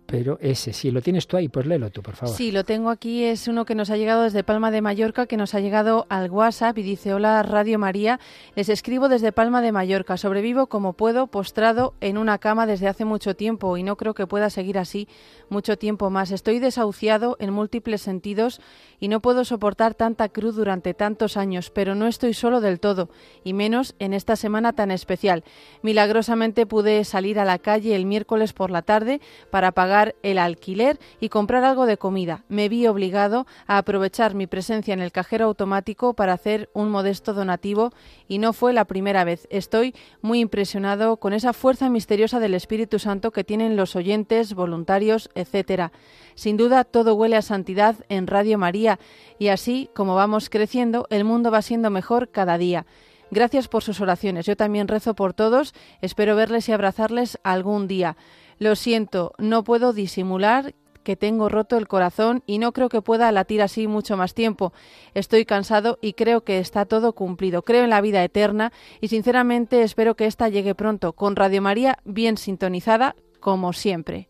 [0.06, 2.34] pero ese, si lo tienes tú ahí, pues léelo tú, por favor.
[2.34, 5.36] Sí, lo tengo aquí, es uno que nos ha llegado desde Palma de Mallorca, que
[5.36, 8.20] nos ha llegado al WhatsApp y dice, hola Radio María,
[8.54, 13.04] les escribo desde Palma de Mallorca, sobrevivo como puedo, postrado en una cama desde hace
[13.04, 15.08] mucho tiempo y no creo que pueda seguir así
[15.48, 16.30] mucho tiempo más.
[16.30, 18.60] Estoy desahuciado en múltiples sentidos
[19.00, 23.10] y no puedo soportar tanta cruz durante tantos años, pero no estoy solo del todo,
[23.44, 25.42] y menos en esta semana tan especial.
[25.82, 30.98] Milagrosamente pude salir a la calle el miércoles por la tarde para pagar el alquiler
[31.20, 32.44] y comprar algo de comida.
[32.48, 37.32] Me vi obligado a aprovechar mi presencia en el cajero automático para hacer un modesto
[37.32, 37.92] donativo
[38.28, 39.46] y no fue la primera vez.
[39.50, 45.30] Estoy muy impresionado con esa fuerza misteriosa del Espíritu Santo que tienen los oyentes, voluntarios,
[45.34, 45.92] etcétera.
[46.34, 48.98] Sin duda todo huele a santidad en Radio María
[49.38, 52.86] y así como vamos creciendo, el mundo va siendo mejor cada día.
[53.30, 54.46] Gracias por sus oraciones.
[54.46, 55.74] Yo también rezo por todos.
[56.00, 58.16] Espero verles y abrazarles algún día.
[58.58, 60.74] Lo siento, no puedo disimular
[61.06, 64.72] que tengo roto el corazón y no creo que pueda latir así mucho más tiempo.
[65.14, 67.62] Estoy cansado y creo que está todo cumplido.
[67.62, 71.98] Creo en la vida eterna y sinceramente espero que ésta llegue pronto, con Radio María
[72.04, 74.28] bien sintonizada, como siempre.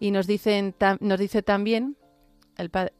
[0.00, 1.96] Y nos, dicen, nos dice también
[2.56, 2.97] el padre.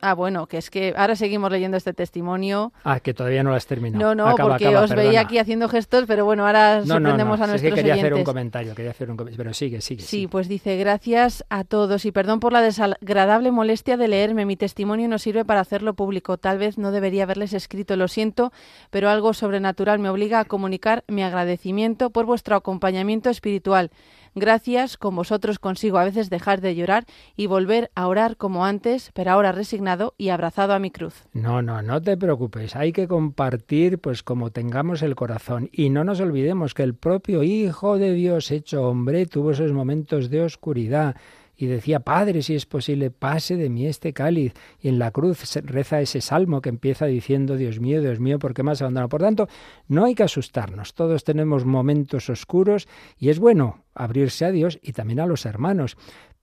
[0.00, 2.72] Ah, bueno, que es que ahora seguimos leyendo este testimonio.
[2.84, 4.14] Ah, que todavía no lo has terminado.
[4.14, 7.70] No, no, porque os veía aquí haciendo gestos, pero bueno, ahora sorprendemos a nuestros es
[7.70, 10.02] que quería hacer un comentario, quería hacer un comentario, pero sigue, sigue.
[10.02, 14.46] Sí, pues dice, gracias a todos y perdón por la desagradable molestia de leerme.
[14.46, 16.38] Mi testimonio no sirve para hacerlo público.
[16.38, 18.52] Tal vez no debería haberles escrito, lo siento,
[18.90, 23.90] pero algo sobrenatural me obliga a comunicar mi agradecimiento por vuestro acompañamiento espiritual.
[24.38, 27.04] Gracias, con vosotros consigo a veces dejar de llorar
[27.36, 31.24] y volver a orar como antes, pero ahora resignado y abrazado a mi cruz.
[31.32, 35.68] No, no, no te preocupes, hay que compartir pues como tengamos el corazón.
[35.72, 40.30] Y no nos olvidemos que el propio Hijo de Dios hecho hombre tuvo esos momentos
[40.30, 41.16] de oscuridad
[41.60, 44.54] y decía, Padre, si es posible, pase de mí este cáliz.
[44.80, 48.54] Y en la cruz reza ese salmo que empieza diciendo, Dios mío, Dios mío, ¿por
[48.54, 49.08] qué me has abandonado?
[49.08, 49.48] Por tanto,
[49.88, 52.86] no hay que asustarnos, todos tenemos momentos oscuros
[53.18, 55.96] y es bueno abrirse a Dios y también a los hermanos.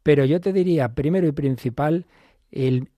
[0.03, 2.05] Pero yo te diría, primero y principal,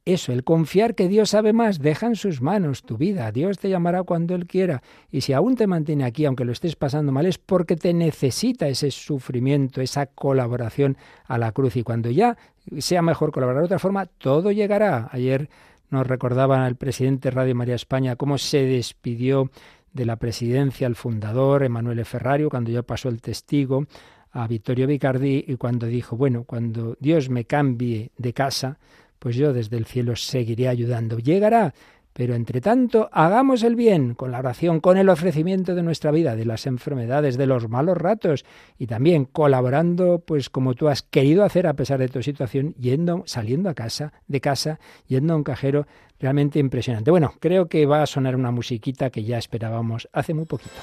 [0.05, 3.31] eso, el confiar que Dios sabe más, deja en sus manos tu vida.
[3.31, 4.83] Dios te llamará cuando Él quiera.
[5.11, 8.67] Y si aún te mantiene aquí, aunque lo estés pasando mal, es porque te necesita
[8.67, 11.75] ese sufrimiento, esa colaboración a la cruz.
[11.75, 12.37] Y cuando ya
[12.77, 15.09] sea mejor colaborar de otra forma, todo llegará.
[15.11, 15.49] Ayer
[15.89, 19.49] nos recordaba el presidente Radio María España cómo se despidió
[19.91, 23.87] de la presidencia el fundador, Emanuele Ferrario, cuando ya pasó el testigo
[24.31, 28.77] a Vittorio Vicardi y cuando dijo, bueno, cuando Dios me cambie de casa,
[29.19, 31.19] pues yo desde el cielo seguiré ayudando.
[31.19, 31.73] Llegará,
[32.17, 36.35] pero entre tanto, hagamos el bien con la oración, con el ofrecimiento de nuestra vida,
[36.35, 38.43] de las enfermedades, de los malos ratos
[38.79, 43.21] y también colaborando, pues como tú has querido hacer a pesar de tu situación, yendo,
[43.27, 45.85] saliendo a casa, de casa, yendo a un cajero
[46.19, 47.11] realmente impresionante.
[47.11, 50.73] Bueno, creo que va a sonar una musiquita que ya esperábamos hace muy poquito.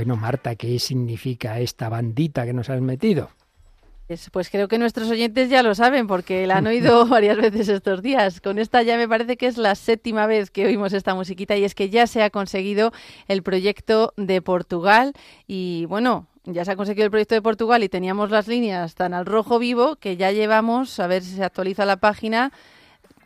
[0.00, 3.28] Bueno, Marta, ¿qué significa esta bandita que nos has metido?
[4.32, 8.00] Pues creo que nuestros oyentes ya lo saben porque la han oído varias veces estos
[8.00, 8.40] días.
[8.40, 11.64] Con esta ya me parece que es la séptima vez que oímos esta musiquita y
[11.64, 12.92] es que ya se ha conseguido
[13.28, 15.12] el proyecto de Portugal
[15.46, 19.12] y bueno, ya se ha conseguido el proyecto de Portugal y teníamos las líneas tan
[19.12, 22.52] al rojo vivo que ya llevamos, a ver si se actualiza la página,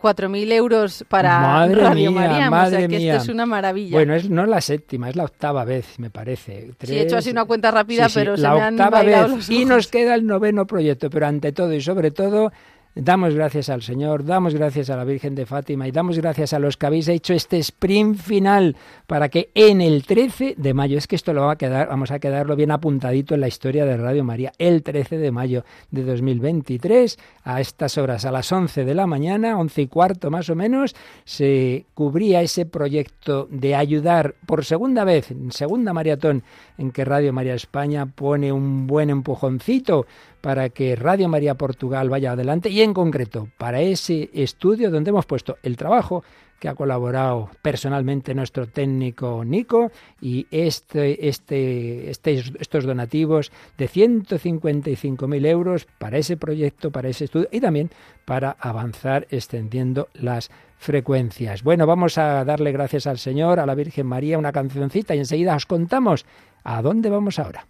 [0.05, 2.51] 4.000 euros para madre Radio mía, María.
[2.51, 3.13] Madre o sea que mía.
[3.13, 3.97] esto es una maravilla.
[3.97, 6.73] Bueno, es, no es la séptima, es la octava vez, me parece.
[6.83, 9.03] sí, he hecho así una cuenta rápida, Sí, sí, pero se la me han octava
[9.03, 9.29] vez.
[9.31, 9.69] los Y ojos.
[9.69, 12.53] nos queda el noveno proyecto, pero ante todo y sobre todo
[12.97, 16.61] Damos gracias al Señor, damos gracias a la Virgen de Fátima y damos gracias a
[16.61, 18.77] los que habéis hecho este sprint final
[19.09, 22.13] para que en el 13 de mayo, es que esto lo va a quedar, vamos
[22.13, 26.05] a quedarlo bien apuntadito en la historia de Radio María, el 13 de mayo de
[26.05, 30.55] 2023, a estas horas, a las 11 de la mañana, 11 y cuarto más o
[30.55, 36.45] menos, se cubría ese proyecto de ayudar por segunda vez, en segunda maratón,
[36.79, 40.07] en que Radio María España pone un buen empujoncito
[40.41, 45.27] para que Radio María Portugal vaya adelante y en concreto para ese estudio donde hemos
[45.27, 46.23] puesto el trabajo
[46.61, 55.47] que ha colaborado personalmente nuestro técnico Nico y este, este, este- estos donativos de 155.000
[55.47, 57.91] euros para ese proyecto, para ese estudio y también
[58.25, 61.63] para avanzar extendiendo las frecuencias.
[61.63, 65.57] Bueno, vamos a darle gracias al Señor, a la Virgen María, una cancioncita y enseguida
[65.57, 66.25] os contamos
[66.65, 67.67] ¿A dónde vamos ahora?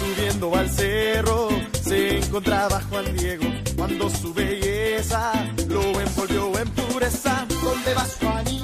[0.00, 1.48] Subiendo al cerro
[1.80, 3.44] se encontraba Juan Diego
[3.76, 5.32] cuando su belleza
[5.68, 7.46] lo envolvió en pureza.
[7.62, 8.55] ¿Dónde vas, Juanito?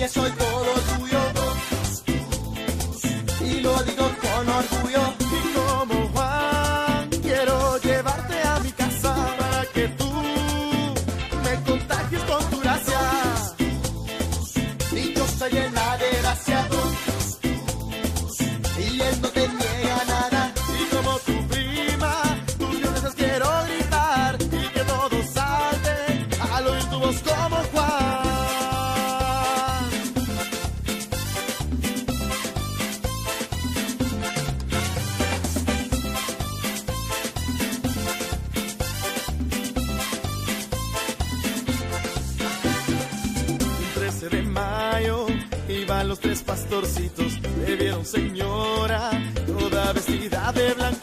[0.00, 1.18] María, soy todo tuyo
[3.44, 5.09] y lo digo con orgullo.
[46.50, 49.10] Pastorcitos, le vieron señora,
[49.46, 50.99] toda vestida de blanco,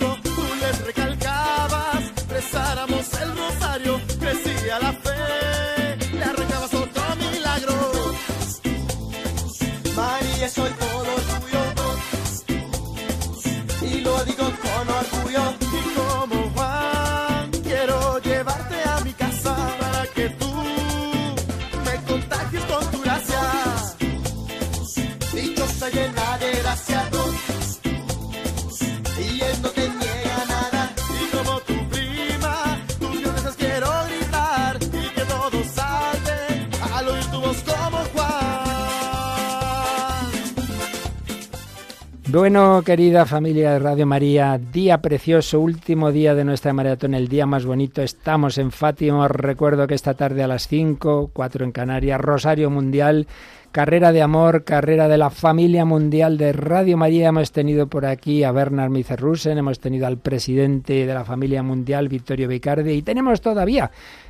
[42.40, 47.48] Bueno, querida familia de Radio María, día precioso, último día de nuestra maratón, el día
[47.48, 48.04] más bonito.
[48.04, 49.26] Estamos en Fátima.
[49.26, 53.26] Os recuerdo que esta tarde a las 5, 4 en Canarias, Rosario Mundial,
[53.72, 57.30] carrera de amor, carrera de la familia mundial de Radio María.
[57.30, 62.08] Hemos tenido por aquí a Bernard Micerrusen, hemos tenido al presidente de la familia mundial,
[62.08, 63.90] Vittorio Vicardi, y tenemos todavía,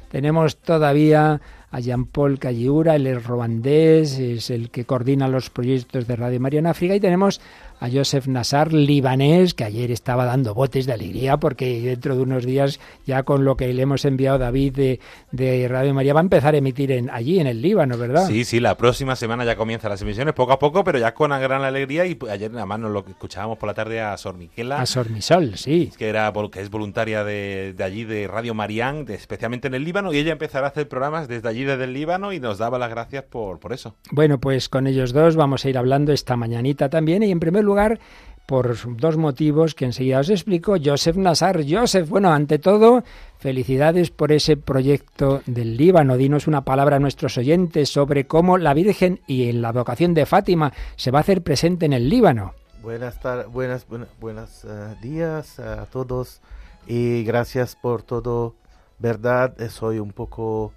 [0.10, 6.16] tenemos todavía a Jean-Paul Calliura, él es robandés, es el que coordina los proyectos de
[6.16, 7.42] Radio María en África, y tenemos
[7.80, 12.46] a Joseph Nassar, libanés, que ayer estaba dando botes de alegría porque dentro de unos
[12.46, 15.00] días, ya con lo que le hemos enviado David de,
[15.32, 18.28] de Radio María, va a empezar a emitir en, allí en el Líbano, ¿verdad?
[18.28, 21.28] Sí, sí, la próxima semana ya comienzan las emisiones, poco a poco, pero ya con
[21.32, 22.06] una gran alegría.
[22.06, 24.82] Y pues, ayer nada más nos lo que escuchábamos por la tarde a Sor Miquela,
[24.82, 25.92] A Sormisol, sí.
[25.98, 29.84] que, era, que es voluntaria de, de allí, de Radio Marián, de- especialmente en el
[29.84, 32.80] Líbano, y ella empezará a hacer programas desde allí, desde el Líbano, y nos daba
[32.80, 33.96] las gracias por, por eso.
[34.12, 37.64] Bueno, pues con ellos dos vamos a ir hablando esta mañanita también y en primer
[37.68, 38.00] lugar
[38.48, 40.78] por dos motivos que enseguida os explico.
[40.84, 43.04] Joseph Nassar, Joseph, bueno, ante todo,
[43.40, 46.16] felicidades por ese proyecto del Líbano.
[46.16, 50.26] Dinos una palabra a nuestros oyentes sobre cómo la Virgen y en la vocación de
[50.26, 52.54] Fátima se va a hacer presente en el Líbano.
[52.82, 56.40] Buenas tardes, buenas, buenas, buenos eh, días a todos
[56.88, 58.56] y gracias por todo.
[58.98, 60.72] Verdad, eh, soy un poco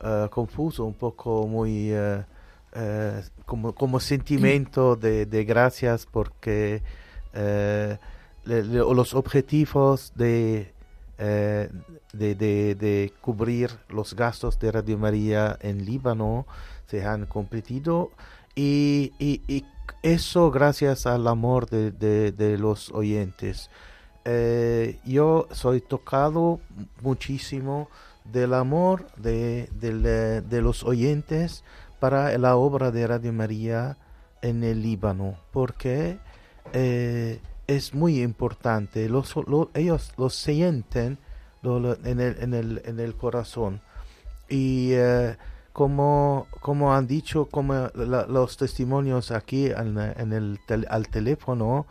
[0.00, 1.92] eh, confuso, un poco muy
[3.46, 6.82] como, como sentimiento de, de gracias porque
[7.32, 7.96] eh,
[8.44, 10.72] le- le- los objetivos de,
[11.18, 11.70] eh,
[12.12, 16.46] de, de- de cubrir los gastos de Radio María en Líbano
[16.86, 18.10] se han completado
[18.54, 19.64] y, y- y
[20.02, 23.70] eso gracias al amor de, de- de los oyentes.
[24.24, 26.58] Eh, yo soy tocado
[27.00, 27.88] muchísimo
[28.24, 31.62] del amor de, de los oyentes
[32.06, 33.96] para la obra de Radio María
[34.40, 36.18] en el Líbano, porque
[36.72, 39.08] eh, es muy importante.
[39.08, 41.18] Los, lo- ellos lo sienten
[41.64, 43.80] en, el, en, el, en el corazón.
[44.48, 45.36] Y eh,
[45.72, 51.86] como, como han dicho como los testimonios aquí en, en el tel- al teléfono,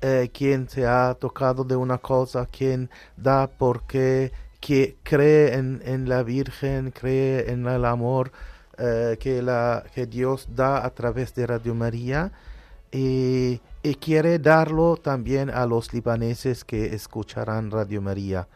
[0.00, 6.08] eh, quien se ha tocado de una cosa, quien da porque que cree en, en
[6.08, 8.32] la Virgen, cree en el amor
[8.78, 12.32] eh, que, la, que Dios da a través de Radio María
[12.90, 13.60] y,
[14.00, 18.48] quiere darlo también a los libaneses que escucharán Radio María.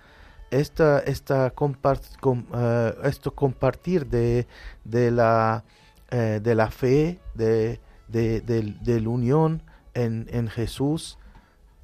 [0.51, 4.47] Esta, esta eh, esto compartir de,
[4.85, 5.65] de, la,
[6.11, 9.63] eh, de la fe, de, de, de la unión
[9.95, 11.19] en, en Jesús,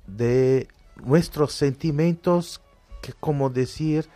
[0.06, 0.68] de
[1.04, 2.60] nuestros sentimientos,
[3.02, 4.08] que como decir,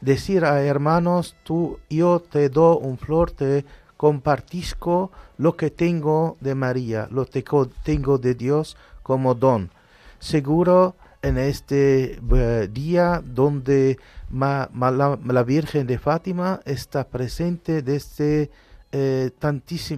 [0.00, 3.64] decir a hermanos, tú, yo te doy un flor, te
[3.96, 7.44] compartisco lo que tengo de María, lo que
[7.82, 9.70] tengo de Dios como don.
[10.18, 13.98] Seguro en este eh, día donde
[14.30, 18.50] la, Virgen de Fátima está presente desde
[18.92, 19.30] eh,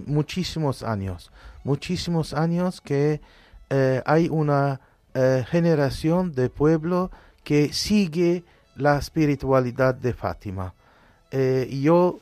[0.07, 1.31] muchísimos años,
[1.65, 3.21] muchísimos años que
[3.71, 4.81] eh, hay una
[5.15, 7.11] eh, generación de pueblo
[7.45, 8.45] que sigue
[8.79, 10.73] la espiritualidad de Fátima.
[11.31, 12.21] Eh, yo,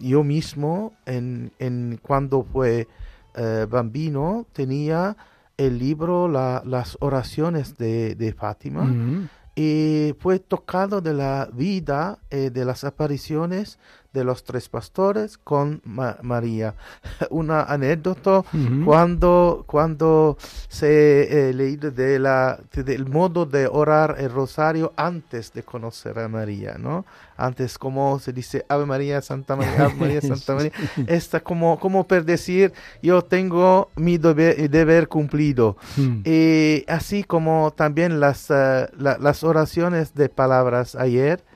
[0.00, 2.88] yo mismo, en, en cuando fue
[3.34, 5.16] eh, bambino, tenía
[5.58, 9.28] el libro la- Las oraciones de, de Fátima Mm.
[9.54, 13.78] y fue tocado de la vida, eh, de las apariciones
[14.16, 16.74] de los tres pastores con Ma- María.
[17.30, 18.42] Una anécdota
[18.84, 20.36] cuando, cuando
[20.68, 26.18] se eh, leído de la, de- del modo de orar el rosario antes de conocer
[26.18, 27.04] a María, ¿no?
[27.36, 30.72] Antes como se dice Ave María, Santa María, Ave María, Santa María.
[31.06, 35.76] Esta como, como per decir, yo tengo mi deber, deber cumplido.
[35.98, 36.22] Mm.
[36.24, 41.52] Y así como también las, eh, la- las oraciones de palabras ayer, eh,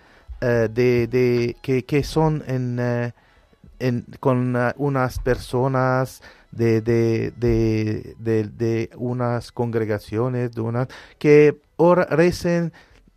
[0.72, 3.12] de, de, que, que son en, eh,
[3.78, 10.88] en- con eh, unas personas de, de, de, de, unas congregaciones, de unas,
[11.18, 12.72] que ora- recen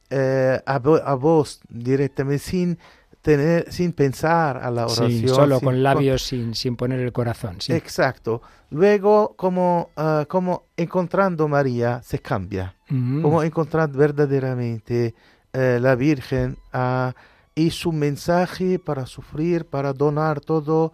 [0.10, 2.78] eh, a, a voz directamente sin
[3.22, 7.14] tener sin pensar a la oración Sí, solo sin- con labios sin, sin poner el
[7.14, 7.56] corazón.
[7.62, 7.72] Sí.
[7.72, 8.42] Exacto.
[8.70, 9.92] Luego, como,
[10.28, 12.76] como encontrando María, se cambia.
[12.90, 13.22] Mm.
[13.22, 15.16] Como encontrar verdaderamente
[15.54, 17.14] eh, la Virgen ah,
[17.56, 20.92] y su mensaje para sufrir, para donar todo,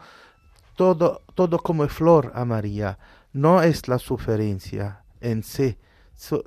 [0.76, 2.97] todo, todo como flor a María.
[3.32, 5.78] No es la suferencia en sí,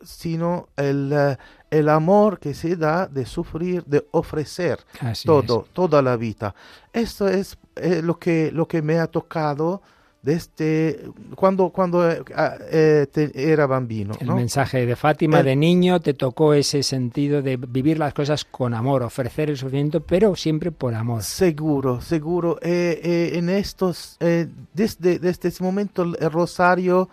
[0.03, 1.37] sino el, eh,
[1.71, 6.55] el amor que se da de sufrir, de ofrecer Así todo, toda la vida.
[6.93, 9.81] Esto es eh, lo, que, lo que me ha tocado
[10.23, 14.15] desde cuando, cuando eh, ah, eh, te- era bambino.
[14.21, 14.37] El ¿no?
[14.37, 18.73] mensaje de Fátima El- de niño te tocó ese sentido de vivir las cosas con
[18.75, 21.23] amor, ofrecer el sufrimiento, pero siempre por amor.
[21.23, 22.59] Seguro, seguro.
[22.63, 24.17] Eh, eh, en estos,
[24.73, 27.09] desde, desde ese momento el rosario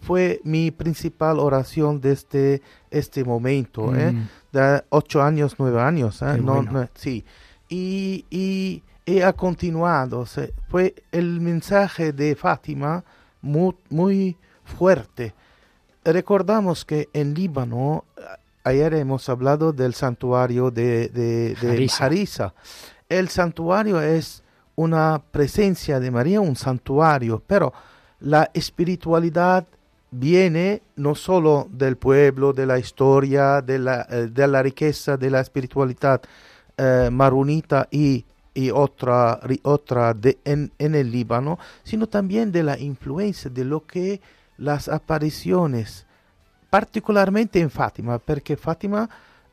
[0.00, 2.60] fue mi principal oración desde
[2.90, 3.94] este momento.
[3.94, 4.12] ¿eh?
[4.12, 4.28] Mm.
[4.52, 6.72] de ocho años, nueve años, No, bueno.
[6.72, 7.24] no, sí.
[7.68, 10.26] Y, y, y ha continuado.
[10.26, 13.04] se- fue el mensaje de Fátima
[13.40, 15.34] muy, muy fuerte.
[16.04, 18.04] Recordamos que en Líbano,
[18.64, 21.56] ayer hemos hablado del santuario de, de.
[22.06, 22.54] Harissa.
[23.08, 24.42] El santuario es
[24.74, 27.72] una presencia de María, un santuario, pero
[28.20, 29.66] la espiritualidad
[30.10, 35.30] viene no solo del pueblo, de la historia, de la, eh, de la riqueza de
[35.30, 36.20] la espiritualidad
[36.76, 38.24] eh, marunita y,
[38.54, 43.86] y otra, otra de, en, en el Líbano, sino también de la influencia de lo
[43.86, 44.20] que
[44.58, 46.06] las apariciones,
[46.70, 49.08] particularmente en Fátima, porque Fátima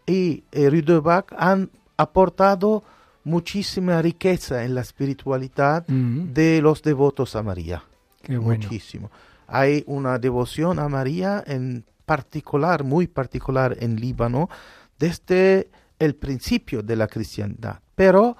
[0.05, 2.83] y eh, Rue de Bac han aportado
[3.23, 7.83] muchísima riqueza en la espiritualidad de los devotos a María
[8.23, 8.63] Qué bueno.
[8.63, 9.11] muchísimo.
[9.47, 14.49] Hay una devoción a María en particular, muy particular en Líbano,
[14.97, 15.69] desde
[15.99, 17.79] el principio de la cristiandad.
[17.95, 18.37] Pero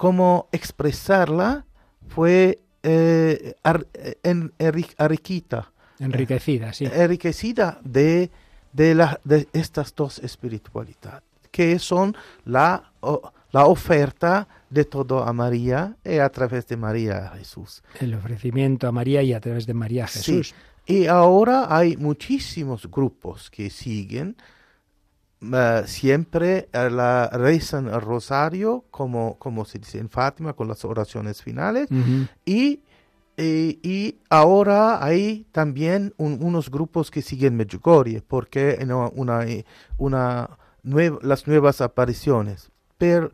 [0.00, 1.66] como expresarla
[2.08, 3.86] fue eh, ar-
[4.22, 6.86] en- enriquita, Enriquecida, sí.
[6.86, 8.30] enriquecida de,
[8.72, 15.34] de, la- de estas dos espiritualidades, que son la, o- la oferta de todo a
[15.34, 17.82] María y a través de María a Jesús.
[18.00, 20.18] El ofrecimiento a María y a través de María a Sí.
[20.36, 20.54] Jesús.
[20.86, 24.34] Y ahora hay muchísimos grupos que siguen,
[25.42, 30.84] eh, siempre eh, la rezan el rosario, como, como se dice en Fátima, con las
[30.84, 31.88] oraciones finales,
[32.44, 32.80] y,
[33.36, 39.44] y, y ahora hay también un- unos grupos que siguen Medjugorje, porque en una,
[39.98, 40.50] una
[41.22, 42.70] las nuevas apariciones.
[42.98, 43.30] Pero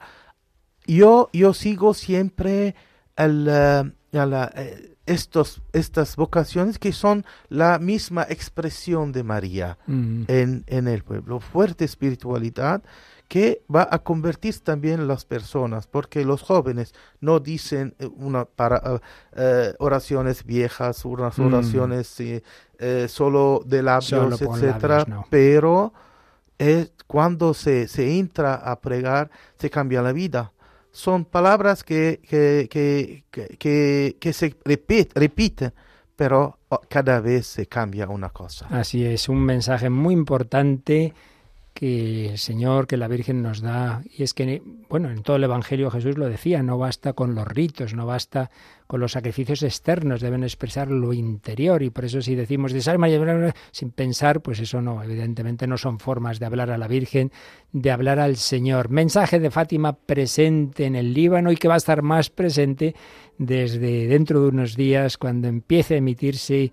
[0.87, 2.75] yo, yo sigo siempre
[3.17, 10.25] el, eh, la, eh, estos, estas vocaciones que son la misma expresión de María Mm.
[10.29, 11.41] en, en el pueblo.
[11.41, 12.83] Fuerte espiritualidad
[13.29, 19.01] que va a convertir también las personas, porque los jóvenes no dicen eh, una para
[19.37, 21.47] eh, oraciones viejas, unas Mm.
[21.47, 22.23] oraciones
[23.09, 25.27] solo de labios, etcétera, no.
[25.31, 25.93] pero
[26.59, 30.53] es cuando se, se entra a pregar se cambia la vida.
[30.97, 35.75] Son palabras que, que, que, que, se repit- repiten,
[36.17, 38.67] pero oh, cada vez se cambia una cosa.
[38.71, 41.13] Así es, un mensaje muy importante
[41.77, 44.03] que el Señor, que la Virgen nos da.
[44.16, 47.47] Y es que, bueno, en todo el Evangelio Jesús lo decía, no basta con los
[47.47, 48.51] ritos, no basta
[48.87, 51.83] con los sacrificios externos, deben expresar lo interior.
[51.83, 53.09] Y por eso si decimos de Salma
[53.72, 57.31] sin pensar, pues eso no, evidentemente no son formas de hablar a la Virgen,
[57.72, 58.89] de hablar al Señor.
[58.89, 62.95] Mensaje de Fátima presente en el Líbano y que va a estar más presente
[63.37, 66.72] desde dentro de unos días cuando empiece a emitirse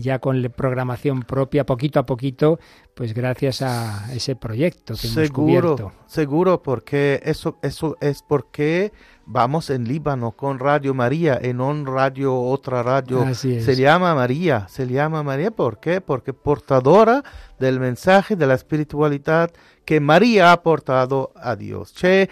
[0.00, 2.58] ya con programación propia, poquito a poquito,
[2.94, 8.92] pues gracias a ese proyecto que seguro, hemos Seguro, porque eso, eso es porque
[9.26, 13.34] vamos en Líbano con Radio María, en un radio, otra radio.
[13.34, 16.00] Se llama María, se llama María, ¿por qué?
[16.00, 17.22] Porque portadora
[17.58, 19.50] del mensaje de la espiritualidad
[19.84, 21.94] que María ha portado a Dios.
[21.94, 22.28] Che,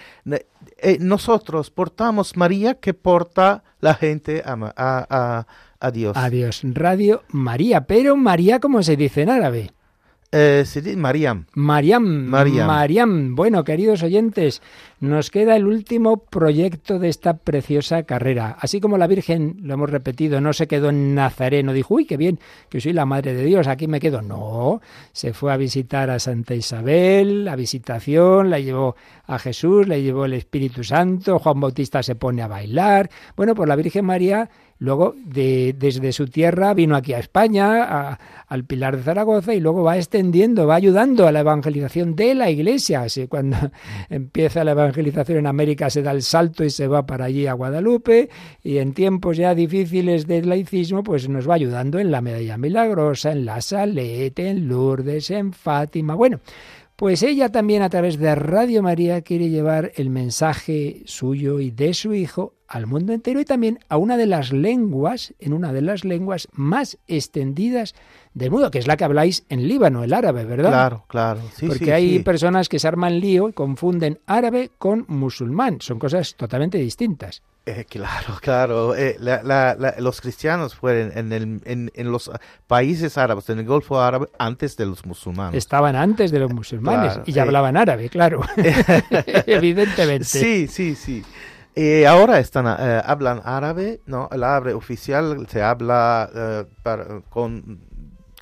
[0.79, 5.47] eh, nosotros portamos María que porta la gente a, a,
[5.81, 6.17] Adiós.
[6.17, 6.61] Adiós.
[6.63, 9.73] Radio María, pero María, ¿cómo se dice en árabe?
[10.35, 10.65] Eh,
[10.97, 11.45] Mariam.
[11.53, 12.03] Mariam.
[12.03, 12.67] Mariam.
[12.67, 13.35] Mariam.
[13.35, 14.63] Bueno, queridos oyentes,
[14.99, 18.57] nos queda el último proyecto de esta preciosa carrera.
[18.59, 22.07] Así como la Virgen, lo hemos repetido, no se quedó en Nazaret, no dijo, uy,
[22.07, 22.39] qué bien,
[22.71, 24.23] que soy la Madre de Dios, aquí me quedo.
[24.23, 24.81] No,
[25.13, 30.25] se fue a visitar a Santa Isabel, la visitación, la llevó a Jesús, le llevó
[30.25, 33.11] el Espíritu Santo, Juan Bautista se pone a bailar.
[33.37, 34.49] Bueno, pues la Virgen María
[34.83, 38.19] Luego, de, desde su tierra, vino aquí a España,
[38.49, 42.51] al Pilar de Zaragoza, y luego va extendiendo, va ayudando a la evangelización de la
[42.51, 43.03] Iglesia.
[43.03, 43.57] Así, cuando
[44.11, 47.53] empieza la evangelización en América, se da el salto y se va para allí a
[47.53, 48.29] Guadalupe,
[48.65, 53.31] y en tiempos ya difíciles del laicismo, pues nos va ayudando en la Medalla Milagrosa,
[53.31, 56.17] en la Salete, en Lourdes, en Fátima.
[56.17, 56.41] Bueno,
[57.03, 61.95] pues ella también a través de Radio María quiere llevar el mensaje suyo y de
[61.95, 65.83] su hijo al mundo entero y también a una de las lenguas, en una de
[65.83, 67.97] las lenguas más extendidas
[68.35, 70.71] del mundo, que es la que habláis en Líbano, el árabe, ¿verdad?
[70.71, 71.41] Claro, claro.
[71.67, 75.81] Porque hay personas que se arman lío y confunden árabe con musulmán.
[75.81, 77.43] Son cosas totalmente distintas.
[77.65, 78.95] Eh, claro, claro.
[78.97, 79.17] Eh,
[79.99, 82.31] los cristianos fueron en, en, los
[82.67, 85.57] países árabes, en el Golfo Árabe, antes de los musulmanes.
[85.57, 88.41] Estaban antes de los musulmanes y ya hablaban árabe, claro.
[89.47, 90.25] Evidentemente.
[90.25, 91.23] Sí, sí, sí.
[91.75, 94.29] Y ahora están, eh, hablan árabe, ¿no?
[94.31, 96.67] El árabe oficial se habla
[97.31, 97.81] con,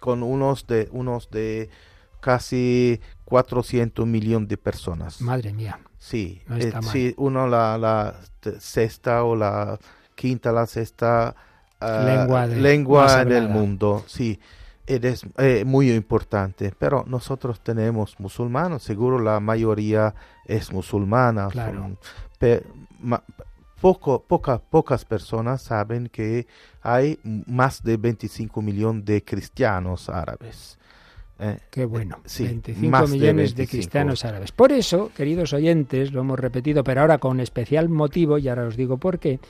[0.00, 1.70] con unos de, unos de
[2.20, 5.20] casi 400 millones de personas.
[5.20, 5.78] Madre mía.
[5.98, 6.42] Sí,
[6.90, 8.16] sí uno la, la
[8.58, 9.78] sexta o la
[10.14, 11.34] quinta, la sexta
[11.80, 14.02] lengua, lengua del mundo.
[14.06, 14.40] Sí,
[14.86, 16.72] es eh, muy importante.
[16.78, 20.14] Pero nosotros tenemos musulmanes, seguro la mayoría
[20.46, 21.48] es musulmana.
[21.48, 21.96] Claro.
[23.80, 26.46] Poco, pocas personas saben que
[26.82, 30.78] hay más de 25 millones de cristianos árabes.
[31.38, 34.52] Eh, Qué bueno, 25 millones de, cristianos árabes.
[34.52, 38.76] Por eso, queridos oyentes, lo hemos repetido, pero ahora con especial motivo, y ahora os
[38.76, 39.40] digo por qué,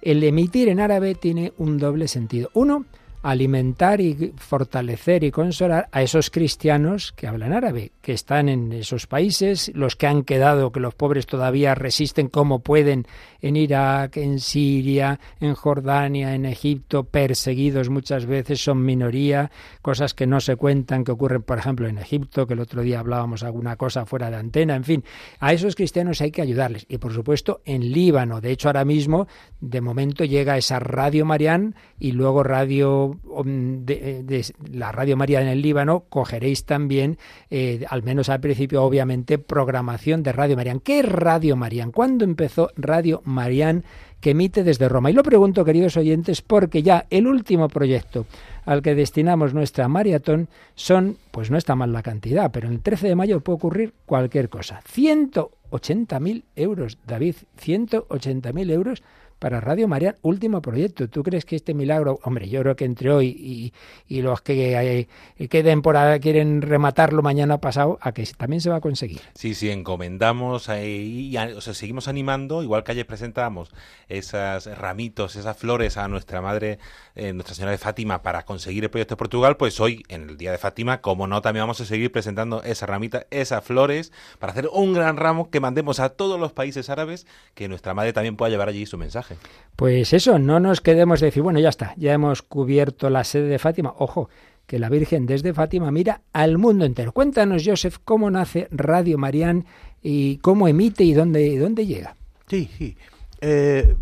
[0.00, 2.48] el emitir en árabe tiene un doble sentido.
[2.54, 2.86] Uno,
[3.22, 9.06] alimentar y fortalecer y consolar a esos cristianos que hablan árabe, que están en esos
[9.06, 13.06] países, los que han quedado, que los pobres todavía resisten como pueden
[13.40, 19.50] en Irak, en Siria, en Jordania, en Egipto, perseguidos muchas veces, son minoría,
[19.82, 23.00] cosas que no se cuentan, que ocurren, por ejemplo, en Egipto, que el otro día
[23.00, 25.04] hablábamos alguna cosa fuera de antena, en fin,
[25.38, 26.86] a esos cristianos hay que ayudarles.
[26.88, 29.28] Y por supuesto, en Líbano, de hecho, ahora mismo,
[29.60, 33.07] de momento llega esa Radio Marián y luego Radio
[33.44, 37.18] de, la Radio María en el Líbano, cogeréis también,
[37.50, 40.80] eh, al menos al principio, obviamente, programación de Radio Marián.
[40.80, 41.92] ¿Qué es Radio Marián?
[41.92, 43.84] ¿Cuándo empezó Radio Marián
[44.20, 45.10] que emite desde Roma?
[45.10, 48.26] Y lo pregunto, queridos oyentes, porque ya el último proyecto
[48.64, 53.08] al que destinamos nuestra maratón son, pues no está mal la cantidad, pero el 13
[53.08, 54.82] de mayo puede ocurrir cualquier cosa.
[54.94, 59.02] 180.000 euros, David, 180.000 euros
[59.38, 61.08] para Radio María, último proyecto.
[61.08, 63.72] ¿Tú crees que este milagro, hombre, yo creo que entre hoy
[64.08, 65.06] y, los que
[65.38, 69.20] eh, queden por ahí quieren rematarlo mañana pasado, a que también se va a conseguir?
[69.34, 73.70] Sí, sí, encomendamos eh, y, o sea, seguimos animando, igual que ayer presentamos
[74.08, 76.78] esas ramitos, esas flores a nuestra madre,
[77.14, 80.36] eh, Nuestra Señora de Fátima, para conseguir el proyecto de Portugal, pues hoy, en el
[80.36, 84.52] Día de Fátima, como no, también vamos a seguir presentando esa ramita, esas flores, para
[84.52, 88.36] hacer un gran ramo que mandemos a todos los países árabes, que nuestra madre también
[88.36, 89.27] pueda llevar allí su mensaje.
[89.76, 93.48] Pues eso, no nos quedemos de decir, bueno, ya está, ya hemos cubierto la sede
[93.48, 93.94] de Fátima.
[93.98, 94.28] Ojo,
[94.66, 97.12] que la Virgen desde Fátima mira al mundo entero.
[97.12, 99.66] Cuéntanos, Joseph, cómo nace Radio Marián
[100.02, 102.16] y cómo emite y dónde, dónde llega.
[102.48, 102.96] Sí, sí.
[103.40, 103.94] Eh,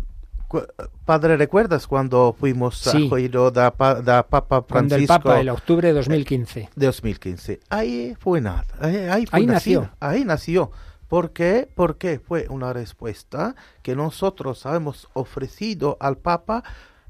[1.05, 3.05] padre, ¿recuerdas cuando fuimos sí.
[3.05, 3.73] a Juiro da,
[4.03, 4.69] da Papa Francisco?
[4.69, 6.69] Cuando el Papa, el octubre de 2015.
[6.75, 7.59] De 2015.
[7.69, 8.65] Ahí fue nada.
[8.79, 9.89] Ahí, ahí, fue ahí nació.
[9.99, 10.71] Ahí nació.
[11.07, 11.69] ¿Por qué?
[11.73, 16.63] Porque fue una respuesta que nosotros hemos ofrecido al Papa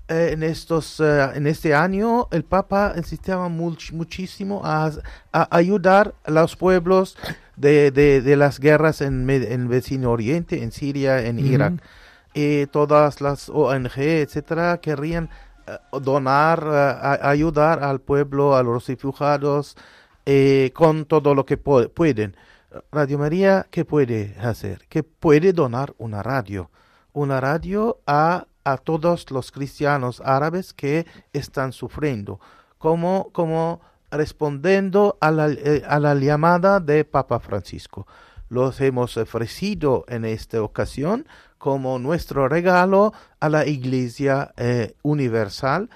[0.07, 4.91] eh, en estos eh, en este año el Papa insistía much, muchísimo a,
[5.33, 7.17] a, ayudar a los pueblos
[7.57, 11.39] de, de, de las guerras en, el vecino oriente, en Siria, en.
[11.39, 11.73] Irak.
[12.33, 15.29] Y todas las ONG, etcétera, querrían
[15.65, 19.75] eh, donar, a- ayudar al pueblo, a los refugiados,
[20.25, 22.35] eh, con todo lo que pueden.
[22.91, 24.85] Radio María, ¿qué puede hacer?
[24.89, 26.69] Que puede donar una radio.
[27.13, 32.39] Una radio a, a todos los cristianos árabes que están sufriendo.
[32.77, 38.07] Como, como respondiendo a la, eh, a la llamada de Papa Francisco.
[38.49, 45.89] Los hemos ofrecido en esta ocasión como nuestro regalo a la Iglesia eh, Universal,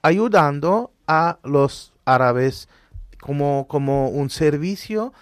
[0.00, 2.68] ayudando a los árabes
[3.20, 5.12] como, como un servicio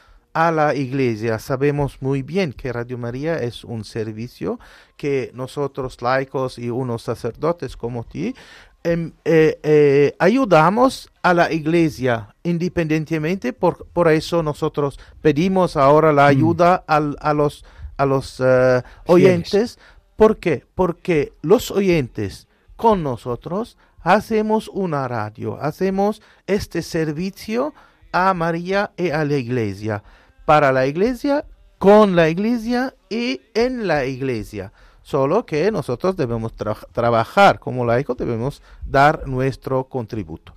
[0.47, 1.39] a la iglesia.
[1.39, 4.59] Sabemos muy bien que Radio María es un servicio
[4.97, 8.35] que nosotros laicos y unos sacerdotes como ti
[8.83, 13.53] em, eh, eh, ayudamos a la iglesia independientemente.
[13.53, 17.65] Por, por eso nosotros pedimos ahora la ayuda al- a los,
[17.99, 19.79] a los eh, oyentes.
[20.17, 20.65] ¿Por qué?
[20.75, 27.75] Porque los oyentes con nosotros hacemos una radio, hacemos este servicio
[28.13, 30.03] a María y a la iglesia,
[30.51, 31.45] para la iglesia,
[31.79, 34.73] con la iglesia y en la iglesia.
[35.01, 40.57] Solo que nosotros debemos tra- trabajar como laicos, debemos dar nuestro contributo.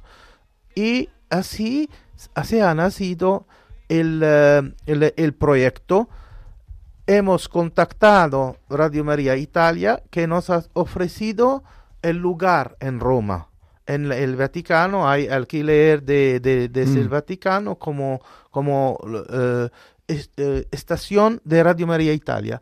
[0.74, 1.92] Y así,
[2.34, 3.46] así ha nacido
[3.88, 6.10] el, eh, el- el proyecto.
[7.06, 11.64] Hemos contactado Radio María Italia que nos ha ofrecido
[12.02, 13.50] el lugar en Roma.
[13.86, 17.12] En el Vaticano hay alquiler de, de- desde el Mm.
[17.12, 18.98] Vaticano como, como
[19.34, 19.70] eh,
[20.38, 22.62] eh, estación de Radio María Italia.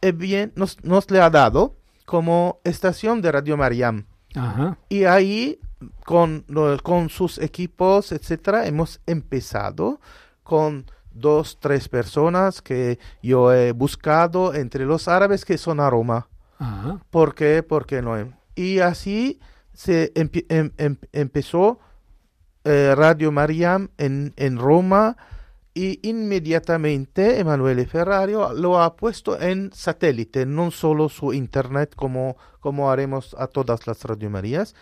[0.00, 4.04] Eh, bien, nos, nos le ha dado como estación de Radio Mariam.
[4.34, 4.76] Ajá.
[4.88, 5.58] Y ahí,
[6.04, 6.44] con,
[6.82, 10.00] con sus equipos, etcétera, hemos empezado
[10.42, 16.28] con dos, tres personas que yo he buscado entre los árabes que son a Roma.
[16.58, 16.98] Ajá.
[17.10, 17.62] ¿Por qué?
[17.62, 18.16] Porque no.
[18.54, 19.38] Y así
[19.74, 21.78] se empe- em- em- empezó
[22.64, 25.16] eh, Radio Mariam en, en Roma
[25.74, 32.90] y inmediatamente Emanuele Ferrario lo ha puesto en satélite, no solo su internet como, como
[32.90, 34.74] haremos a todas las Radio Marías,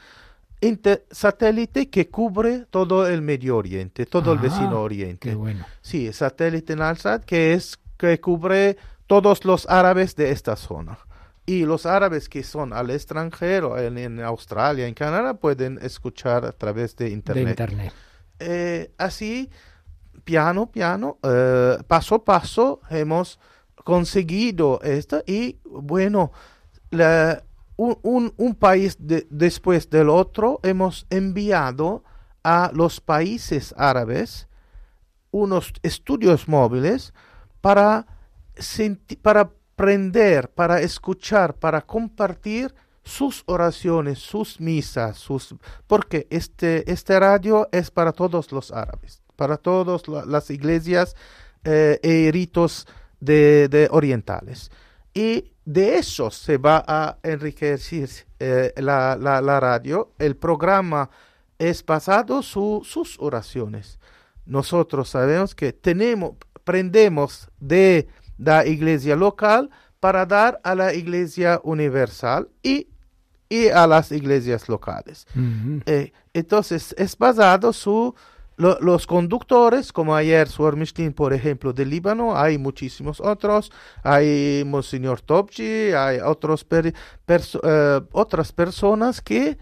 [0.61, 5.31] Inter- satélite que cubre todo el Medio Oriente, todo el Ah, vecino Oriente.
[5.31, 5.65] Qué bueno.
[5.81, 8.77] Sí, satélite Nalsat, que es que cubre
[9.07, 10.99] todos los árabes de esta zona.
[11.47, 16.53] Y los árabes que son al extranjero, en, en Australia, en Canadá, pueden escuchar a
[16.53, 17.57] través de De internet.
[18.39, 19.51] Eh, así,
[20.25, 23.39] piano, piano, eh, paso a paso, hemos
[23.85, 26.31] conseguido esto y bueno,
[26.91, 27.43] la-
[27.77, 32.05] un, un- un país de- después del otro hemos enviado
[32.45, 34.47] a los países árabes
[35.31, 37.13] unos estudios móviles
[37.61, 38.07] para,
[38.57, 45.55] senti- para aprender, para escuchar, para compartir sus oraciones, sus misas, sus
[45.87, 51.17] porque este, este radio es para todos los árabes, para todas la- las iglesias
[51.65, 52.87] eh, y ritos
[53.21, 54.71] de, de orientales.
[55.15, 58.09] Y de eso se va a enriquecer
[58.39, 60.13] eh, la, la- la radio.
[60.19, 61.09] El programa
[61.59, 63.99] es basado su, sus oraciones.
[64.45, 66.33] Nosotros sabemos que tenemos,
[66.65, 68.09] prendemos de
[68.43, 69.71] la iglesia local
[70.01, 72.89] para dar a la iglesia universal y,
[73.49, 75.27] y a las iglesias locales.
[75.87, 78.15] Eh, entonces, es basado su
[78.57, 83.73] lo- los conductores, como ayer Suor Mishkin, por ejemplo, del Líbano, hay muchísimos otros,
[84.03, 86.95] hay Monseñor Topchi, hay otros per-
[87.27, 89.57] perso- eh, otras personas que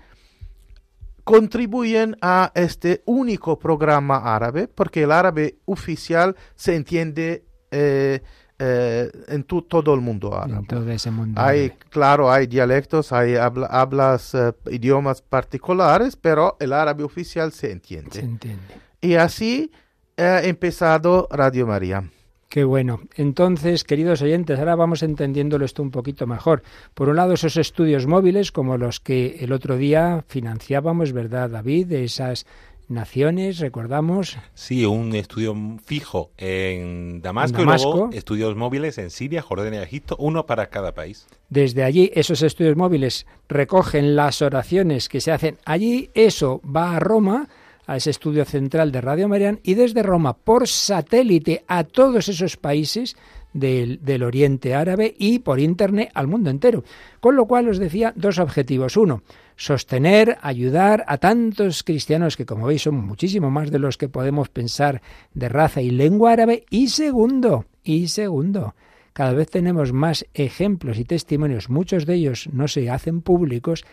[1.25, 8.23] contribuyen a este único programa árabe, porque el árabe oficial se entiende eh,
[8.59, 10.59] eh, en tu- todo el mundo árabe.
[10.61, 11.41] En todo ese mundo.
[11.41, 11.79] Hay, árabe.
[11.91, 18.11] claro, hay dialectos, hay habla- hablas, eh, idiomas particulares, pero el árabe oficial se entiende.
[18.13, 18.63] Se entiende.
[19.01, 19.71] Y así
[20.17, 22.03] ha empezado Radio María.
[22.49, 23.01] Qué bueno.
[23.17, 26.63] Entonces, queridos oyentes, ahora vamos entendiéndolo esto un poquito mejor.
[26.95, 31.89] Por un lado, esos estudios móviles, como los que el otro día financiábamos, ¿verdad, David?
[31.89, 32.47] De esas
[32.89, 34.37] naciones, recordamos.
[34.55, 37.89] Sí, un estudio fijo en Damasco, En Damasco.
[37.89, 41.27] y luego estudios móviles en Siria, Jordania y Egipto, uno para cada país.
[41.49, 47.01] Desde allí, esos estudios móviles recogen las oraciones que se hacen allí, eso va a
[47.01, 47.49] Roma,
[47.87, 52.57] a ese estudio central de Radio Marian, y desde Roma, por satélite, a todos esos
[52.57, 53.17] países
[53.59, 56.85] del, Oriente Árabe y por Internet al mundo entero.
[57.21, 58.97] Con lo cual os decía dos objetivos.
[58.97, 59.23] Uno,
[59.57, 64.49] sostener, ayudar a tantos cristianos que, como veis, son muchísimo más de los que podemos
[64.49, 65.03] pensar
[65.35, 66.65] de raza y lengua árabe.
[66.71, 68.75] Y segundo, y segundo,
[69.13, 73.85] cada vez tenemos más ejemplos y testimonios, muchos de ellos no se hacen públicos,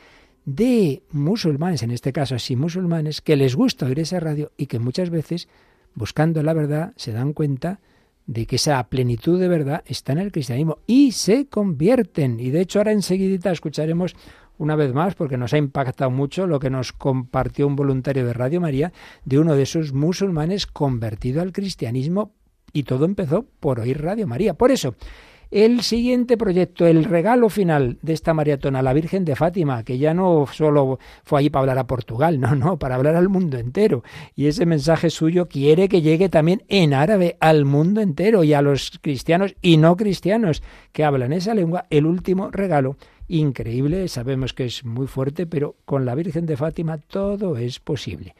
[0.45, 4.77] de musulmanes, en este caso sí musulmanes, que les gusta oír esa radio y que
[4.77, 5.47] muchas veces,
[5.95, 7.79] buscando la verdad, se dan cuenta
[8.27, 12.39] de que esa plenitud de verdad está en el cristianismo y se convierten.
[12.39, 14.15] Y de hecho ahora enseguidita escucharemos
[14.57, 18.33] una vez más, porque nos ha impactado mucho lo que nos compartió un voluntario de
[18.33, 18.93] Radio María,
[19.25, 22.31] de uno de esos musulmanes convertido al cristianismo
[22.71, 24.53] y todo empezó por oír Radio María.
[24.53, 24.95] Por eso,
[25.51, 29.97] el siguiente proyecto, el regalo final de esta maratón a la Virgen de Fátima, que
[29.97, 33.57] ya no solo fue allí para hablar a Portugal, no, no, para hablar al mundo
[33.57, 34.03] entero.
[34.35, 38.61] Y ese mensaje suyo quiere que llegue también en árabe al mundo entero y a
[38.61, 42.97] los cristianos y no cristianos que hablan esa lengua, el último regalo.
[43.27, 48.35] Increíble, sabemos que es muy fuerte, pero con la Virgen de Fátima todo es posible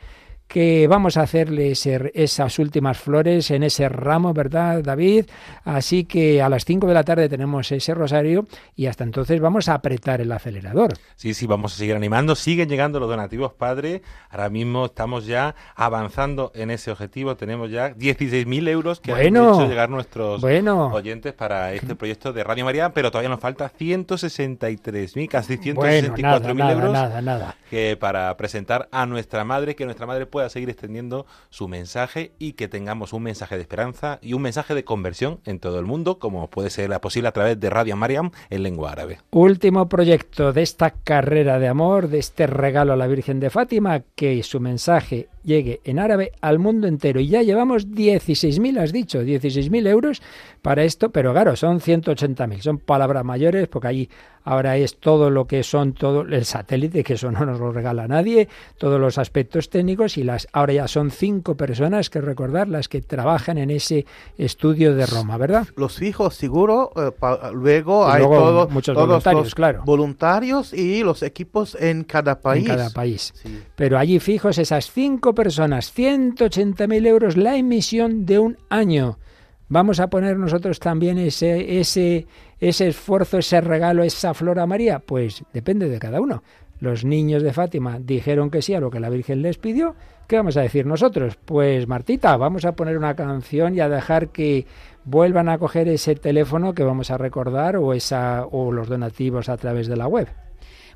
[0.48, 5.26] que vamos a hacerle ese, esas últimas flores en ese ramo, ¿verdad, David?
[5.64, 9.68] Así que a las 5 de la tarde tenemos ese rosario y hasta entonces vamos
[9.70, 10.93] a apretar el acelerador.
[11.16, 12.36] Sí, sí, vamos a seguir animando.
[12.36, 14.02] Siguen llegando los donativos, padre.
[14.30, 17.36] Ahora mismo estamos ya avanzando en ese objetivo.
[17.36, 20.88] Tenemos ya 16.000 euros que Bueno, han hecho llegar nuestros bueno.
[20.93, 26.14] oyentes para este proyecto de Radio María, pero todavía nos falta 163.000, casi 164.000 Bueno,
[26.18, 27.56] nada, nada, euros nada, nada.
[27.70, 32.53] que para presentar a nuestra madre, que nuestra madre pueda seguir extendiendo su mensaje y
[32.53, 36.19] que tengamos un mensaje de esperanza y un mensaje de conversión en todo el mundo,
[36.19, 39.19] como puede ser posible a través de Radio Mariam en lengua árabe.
[39.31, 44.01] Último proyecto de esta carrera de amor, de este regalo a la Virgen de Fátima,
[44.13, 47.21] que su mensaje llegue en árabe al mundo entero.
[47.21, 50.21] Y ya llevamos 16.000, has dicho, 16.000 euros
[50.66, 54.09] para esto, pero claro, son 180.000, son palabras mayores, porque ahí
[54.43, 58.07] ahora es todo lo que son todo el satélite, que eso no nos lo regala
[58.07, 58.47] nadie,
[58.80, 63.01] todos los aspectos técnicos y las ahora ya son cinco personas que recordar las que
[63.01, 64.05] trabajan en ese
[64.39, 65.68] estudio de Roma, ¿verdad?
[65.76, 66.91] Los fijos, seguro.
[66.95, 69.84] eh, pa- luego Y hay luego todos, muchos todos voluntarios, los claro.
[69.86, 72.68] voluntarios y los equipos en cada país.
[72.68, 73.34] En cada país.
[73.36, 73.61] Sí.
[73.76, 79.20] Pero allí fijos esas cinco personas, 180.000 euros la emisión de un año.
[79.68, 82.28] Vamos a poner nosotros también ese, ese,
[82.59, 84.99] ese esfuerzo, ese regalo, esa flor a María.
[84.99, 86.43] Pues depende de cada uno.
[86.80, 89.95] Los niños de Fátima dijeron que sí a lo que la Virgen les pidió.
[90.28, 91.38] ¿Qué vamos a decir nosotros?
[91.45, 94.68] Pues Martita, vamos a poner una canción y a dejar que
[95.03, 99.57] vuelvan a coger ese teléfono que vamos a recordar o esa o los donativos a
[99.57, 100.28] través de la web.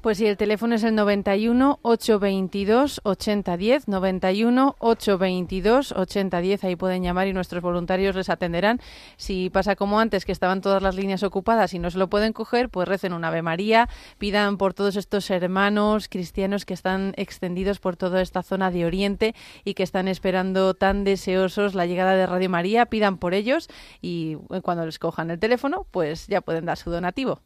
[0.01, 7.27] Pues sí, el teléfono es el 91 822 8010, 91 822 8010, ahí pueden llamar
[7.27, 8.79] y nuestros voluntarios les atenderán.
[9.17, 12.31] Si pasa como antes, que estaban todas las líneas ocupadas y no se lo pueden
[12.31, 17.79] coger, pues recen una Ave María, pidan por todos estos hermanos cristianos que están extendidos
[17.79, 19.35] por toda esta zona de Oriente
[19.65, 23.67] y que están esperando tan deseosos la llegada de Radio María, pidan por ellos
[24.01, 27.41] y eh, cuando les cojan el teléfono, pues ya pueden dar su donativo.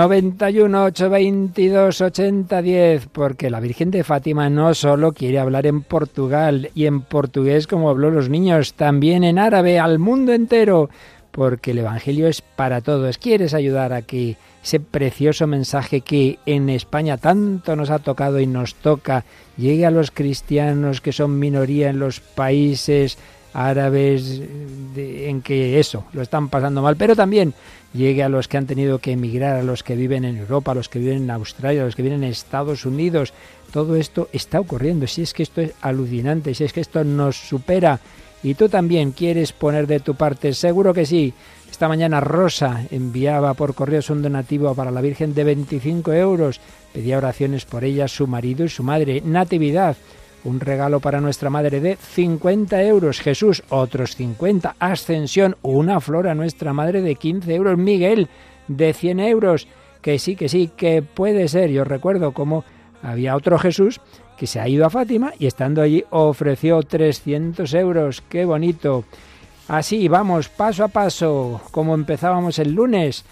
[0.00, 6.86] 91 822 8010 porque la Virgen de Fátima no solo quiere hablar en Portugal y
[6.86, 10.88] en portugués como habló los niños, también en árabe al mundo entero,
[11.32, 13.18] porque el Evangelio es para todos.
[13.18, 18.46] ¿Quieres ayudar a que ese precioso mensaje que en España tanto nos ha tocado y
[18.46, 19.26] nos toca
[19.58, 23.18] llegue a los cristianos que son minoría en los países
[23.52, 24.40] árabes
[24.94, 27.54] de- en que eso lo están pasando mal, pero también
[27.92, 30.74] llegue a los que han tenido que emigrar, a los que viven en Europa, a
[30.74, 33.32] los que viven en Australia, a los que viven en Estados Unidos.
[33.72, 35.06] Todo esto está ocurriendo.
[35.06, 38.00] Si es que esto es alucinante, si es que esto nos supera
[38.42, 41.32] y tú también quieres poner de tu parte, seguro que sí.
[41.70, 46.60] Esta mañana Rosa enviaba por correos un donativo para la Virgen de 25 euros.
[46.92, 49.22] Pedía oraciones por ella, su marido y su madre.
[49.24, 49.96] Natividad,
[50.44, 53.20] un regalo para nuestra madre de 50 euros.
[53.20, 54.76] Jesús, otros 50.
[54.78, 57.78] Ascensión, una flor a nuestra madre de 15 euros.
[57.78, 58.28] Miguel,
[58.68, 59.68] de 100 euros.
[60.00, 61.70] Que sí, que sí, que puede ser.
[61.70, 62.64] Yo recuerdo cómo
[63.02, 64.00] había otro Jesús
[64.40, 68.22] que se ha ido a Fátima y estando allí ofreció 300 euros.
[68.26, 69.04] ¡Qué bonito!
[69.68, 73.24] Así vamos, paso a paso, como empezábamos el lunes.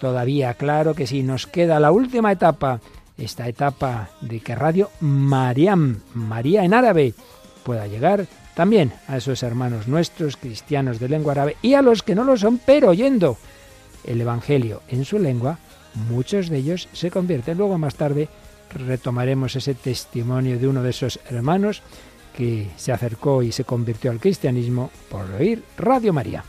[0.00, 2.80] Todavía, claro que sí, nos queda la última etapa,
[3.18, 7.14] esta etapa de que Radio Mariam, María en árabe,
[7.64, 12.14] pueda llegar también a esos hermanos nuestros, cristianos de lengua árabe, y a los que
[12.14, 13.36] no lo son, pero oyendo
[14.04, 15.58] el Evangelio en su lengua,
[16.08, 17.58] muchos de ellos se convierten.
[17.58, 18.28] Luego más tarde
[18.72, 21.82] retomaremos ese testimonio de uno de esos hermanos
[22.36, 26.44] que se acercó y se convirtió al cristianismo por oír Radio María.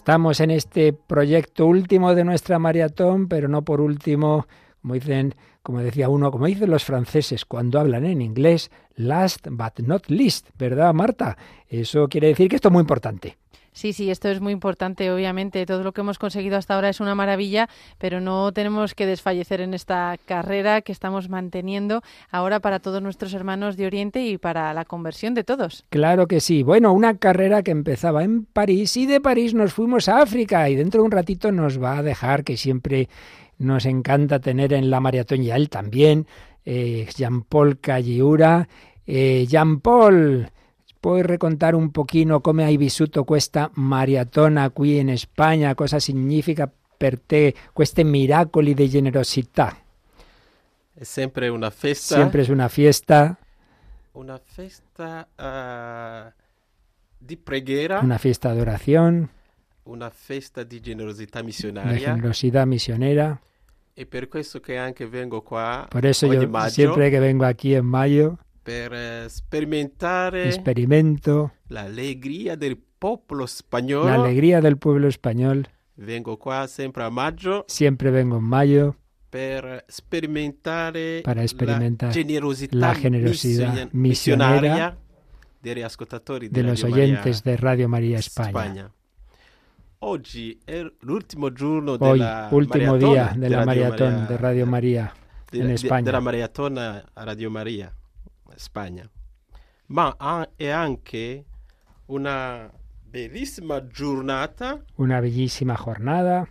[0.00, 4.46] Estamos en este proyecto último de nuestra maratón, pero no por último,
[4.80, 9.78] como dicen, como decía uno, como dicen los franceses cuando hablan en inglés, last but
[9.80, 11.36] not least, ¿verdad, Marta?
[11.68, 13.36] Eso quiere decir que esto es muy importante.
[13.72, 15.64] Sí, sí, esto es muy importante, obviamente.
[15.66, 17.68] Todo lo que hemos conseguido hasta ahora es una maravilla,
[17.98, 23.32] pero no tenemos que desfallecer en esta carrera que estamos manteniendo ahora para todos nuestros
[23.32, 25.84] hermanos de Oriente y para la conversión de todos.
[25.90, 26.62] Claro que sí.
[26.62, 30.74] Bueno, una carrera que empezaba en París y de París nos fuimos a África y
[30.74, 33.08] dentro de un ratito nos va a dejar que siempre
[33.58, 36.26] nos encanta tener en la maratón y a él también,
[36.64, 38.68] Jean-Paul Calliura.
[39.06, 40.50] Eh, Jean-Paul,
[41.00, 45.74] puoi raccontare un pochino come hai vissuto questa maratona qui in Spagna?
[45.74, 49.74] Cosa significa per te questi miracoli di generosità?
[50.92, 52.14] È sempre una festa.
[52.16, 53.38] Siempre es una fiesta,
[54.12, 56.32] Una festa eh,
[57.16, 59.30] di preghiera, una fiesta de oración,
[59.84, 61.98] una festa di generosità de missionaria.
[62.12, 63.40] generosidad misionera.
[63.94, 67.74] E per questo che anche vengo qua Por eso yo maggio siempre que vengo aquí
[67.74, 68.38] en mayo
[68.70, 73.46] per sperimentare experimento l'allegria del popolo
[74.04, 75.66] la alegría del pueblo español.
[75.94, 78.96] Vengo qua sempre a maggio Siempre vengo en mayo
[79.28, 83.88] per sperimentare Para experimentar la generosità, la generosidad
[85.60, 88.90] degli ascoltatori de los Radio oyentes de Radio María España.
[91.54, 95.12] Giorno Hoy, último día de la maratón de Radio María
[95.52, 96.04] en España.
[96.04, 97.92] della maratona a Radio Maria
[98.56, 99.08] Spagna.
[99.86, 100.16] Ma
[100.56, 101.44] è anche
[102.06, 102.70] una
[103.02, 106.48] bellissima giornata Una bellísima jornada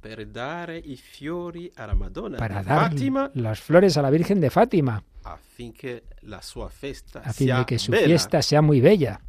[0.00, 4.48] per dare i fiori alla Madonna para dar Fatima las flores a la Virgen de
[4.48, 8.06] Fátima, affinché la sua festa a fin de que su bella.
[8.06, 9.20] fiesta sea muy bella.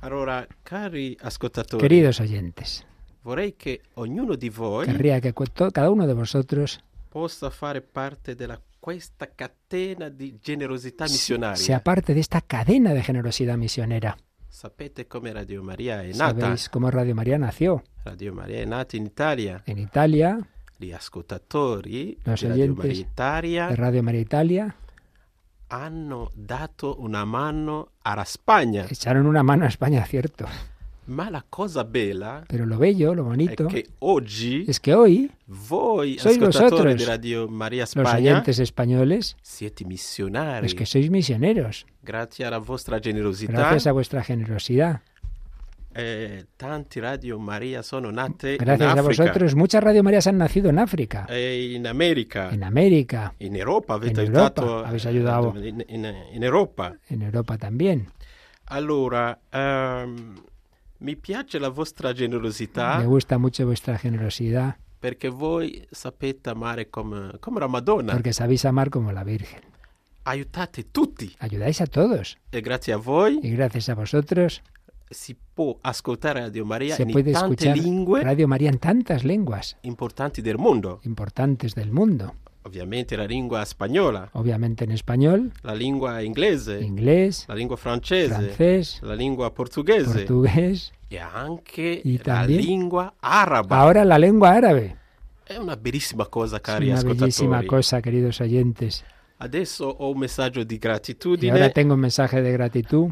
[0.00, 2.84] Allora, cari ascoltatori, Queridos oyentes,
[3.22, 5.32] vorrei che ognuno di voi querría que
[5.72, 6.78] cada uno de vosotros
[7.08, 11.56] possa fare parte della questa catena di generosità missionaria.
[11.56, 14.14] sea parte de esta cadena de generosidad misionera.
[14.46, 16.40] Sapete come Radio Maria è nata?
[16.40, 20.38] Sabéis cómo Radio María nació Radio Maria è nata in Italia, en Italia,
[20.76, 24.76] gli ascoltatori Los di Radio Italia de Radio María Italia
[25.68, 28.84] hanno dato una mano alla Spagna.
[28.86, 30.46] echaron una mano a España, cierto.
[31.06, 36.16] Ma la cosa bella Pero lo bello, lo bonito, che oggi es que hoy voi
[36.18, 41.84] sois vosotros, di Radio Maria los Spagna oyentes españoles, siete missionari es que sois misioneros,
[42.02, 43.52] grazie alla vostra generosità.
[43.52, 45.02] gracias a vuestra generosidad.
[45.96, 50.38] eh, tanti Radio Maria sono nate Gracias in a Africa vosotros, muchas Radio Marías han
[50.38, 53.94] nacido en África, e in America, en América, in Europa.
[53.94, 55.54] Aiutato Europa, habéis eh, ayudado.
[55.56, 56.94] in, in- in Europa.
[57.10, 58.08] en Europa también.
[58.66, 60.34] Allora, ehm,
[61.04, 67.32] mi piace la vostra generosità Me gusta mucho vuestra generosidad perché voi sapete amare come,
[67.38, 68.12] come la Madonna.
[68.12, 69.60] porque sabéis amar como la Virgen.
[70.22, 74.62] Aiutate tutti Ayudáis a todos e grazie a voi y gracias a vosotros
[75.10, 79.22] si può ascoltare Radio Maria se in puede tante escuchar lingue Radio María en tantas
[79.24, 81.00] lenguas importanti del mondo.
[81.04, 82.34] importantes del mundo.
[82.66, 89.00] Ovviamente la lingua spagnola, Obviamente en español, la lingua inglese, inglés, la lingua francese, francés,
[89.02, 90.92] la lingua portoghese portugués.
[91.34, 93.78] Anche Y la también- lingua araba.
[93.78, 94.96] Ahora la lengua árabe.
[95.46, 99.04] È una bellissima cosa, Es cari una bellísima cosa, queridos oyentes.
[99.38, 103.10] Adesso ho un messaggio di Y gratitudine ahora tengo un mensaje de gratitud.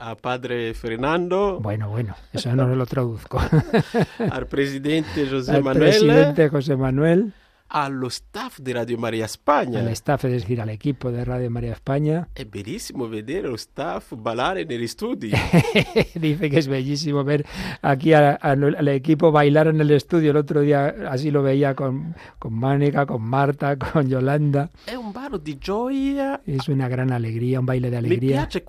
[0.00, 3.38] a padre Fernando, Bueno, bueno, eso no lo traduzco.
[4.30, 7.32] al presidente José Al Manuel, presidente José Manuel,
[7.70, 9.80] allo staff di Radio Maria Spagna.
[9.80, 12.28] al staff, es decir, al equipo de Radio María España.
[12.32, 15.30] È bellissimo vedere lo staff ballare negli studi.
[16.14, 17.44] Dice que es bellísimo ver
[17.82, 20.30] aquí a- a- al equipo bailar en el estudio.
[20.30, 24.70] El otro día así lo veía con, con Mónica, con Marta, con Yolanda.
[24.84, 26.40] È un ballo di gioia.
[26.46, 28.46] Es una gran alegría, un baile de alegría.
[28.48, 28.64] piace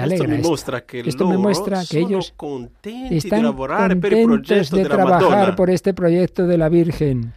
[0.00, 0.48] alegra mi esto.
[0.48, 4.26] mostra che Esto me loro muestra que sono ellos contenti di Están lavorare per il
[4.26, 7.32] contentos de della trabajar por este proyecto de la Virgen.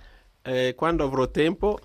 [0.46, 1.80] Eh, quando avrò tempo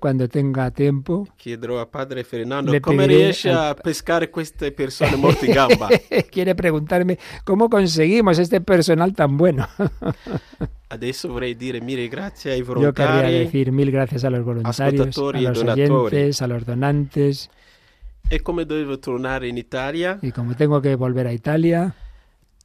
[0.00, 5.14] Cuando tenga tiempo, chiederò a padre Fernando Le come riesce al- a pescare queste persone
[5.14, 5.86] in gamba.
[6.28, 9.64] quiere preguntarme cómo conseguimos este personal tan bueno.
[10.88, 15.16] Adesso vorrei dire mille grazie ai Yo querría volontari decir mil gracias a los voluntarios,
[15.18, 16.16] a e los donatori.
[16.16, 17.48] oyentes, a los donantes.
[18.28, 21.94] e come devo tornare in Italia, Y como tengo que volver a Italia,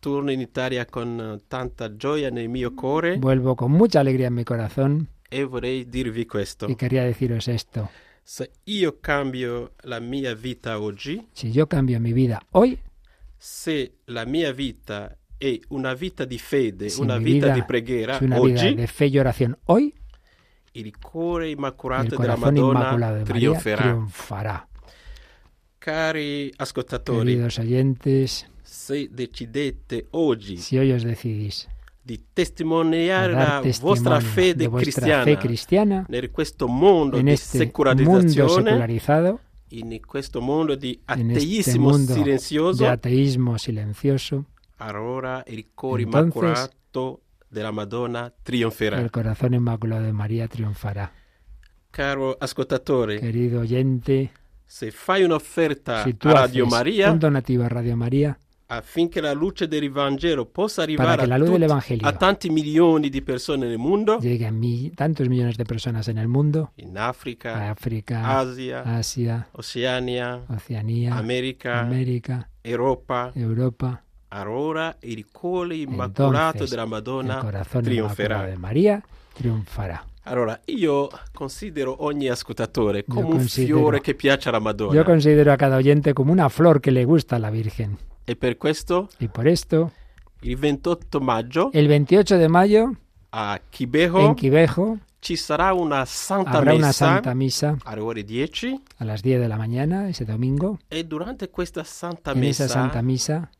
[0.01, 4.33] torno in Italia con eh, tanta gioia nel mio cuore vuelvo con mucha alegría en
[4.33, 6.67] mi corazón e vorrei dirvi questo.
[6.67, 7.89] y quería deciros esto.
[8.23, 12.77] Se io cambio la mia vita oggi, Si yo cambio mi vida hoy,
[13.37, 18.15] se la mia vita è una vita di fede, si una vita vida di preghiera
[18.15, 19.93] es una vida de fe y oración hoy,
[20.73, 23.81] il cuore immacolato della Madonna de trionferà.
[23.83, 24.67] triunfará.
[25.79, 31.67] Cari ascoltatori, Queridos oyentes, se decidete oggi si hoy os decidís
[32.01, 39.39] di testimoniare la vostra fede cristiana fe cristiana in questo mondo di este secolarizzazione, secularizado,
[39.71, 44.45] in questo mondo di en ateismo mundo silenzioso, de ateísmo silencioso,
[44.77, 49.09] allora il cuore Entonces- immacolato della Madonna trionferà.
[49.09, 51.11] corazón inmaculado de María triunfará.
[51.91, 54.31] Caro ascoltatore, Querido oyente,
[54.65, 58.37] se fai un'offerta si a Radio Maria un donativo a Radio María
[58.73, 61.35] affinché la luce del Vangelo possa para arrivare que la
[61.75, 65.65] a, tutti- a tanti milioni di persone nel mondo, llegue a mi- tantos millones de
[65.65, 74.01] personas en el mundo, in Africa, África, Asia, Asia, Oceania, Oceanía, America, América, Europa, Europa,
[74.29, 78.45] allora il cuore immacolato entonces della el Madonna trionferà.
[78.45, 79.03] de María
[79.33, 80.05] triunfará.
[80.25, 84.93] Allora, io considero ogni ascoltatore come un fiore che piace alla Madonna.
[84.93, 87.97] Yo considero a cada oyente como una flor que le gusta a la Virgen.
[88.25, 89.91] E per questo, Y por esto,
[90.41, 92.95] il 28 maggio, el 28 de mayo,
[93.31, 98.81] a Quibejo, en Quivejo, ci sarà una santa habrá una santa misa alle ore 10
[98.97, 100.79] a las 10 de la mañana, ese domingo.
[100.89, 103.51] e durante questa santa En esa santa misa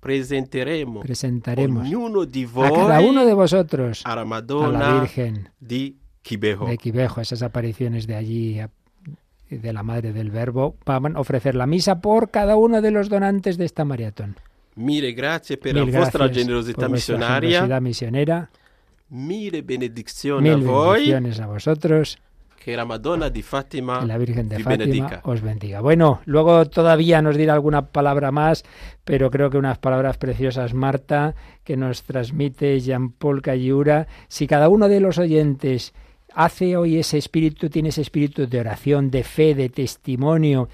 [0.00, 6.66] presenteremo presentaremos ognuno di a cada uno de vosotros a Madonna la Virgen di Quibejo.
[6.66, 8.60] de Quivejo, esas apariciones de allí
[9.50, 13.08] de la Madre del Verbo, van a ofrecer la misa por cada uno de los
[13.08, 14.36] donantes de esta maratón.
[14.76, 18.50] Mille grazie per Mil la vostra generosità generosidad misionera.
[19.08, 20.98] Mille benedizioni a Mil voi.
[21.10, 22.18] bendiciones a vosotros.
[22.62, 25.20] Che la Madonna di Fatima Que la Virgen de Fátima benedica.
[25.24, 25.80] os bendiga.
[25.80, 28.64] Bueno, luego todavía nos dirá alguna palabra más,
[29.04, 31.34] pero creo que unas palabras preciosas, Marta,
[31.64, 34.06] que nos transmite Jean-Paul Cayura.
[34.28, 35.94] Si cada uno de los oyentes
[36.34, 40.68] hace hoy ese espíritu, tiene ese espíritu de oración, de fe, de testimonio,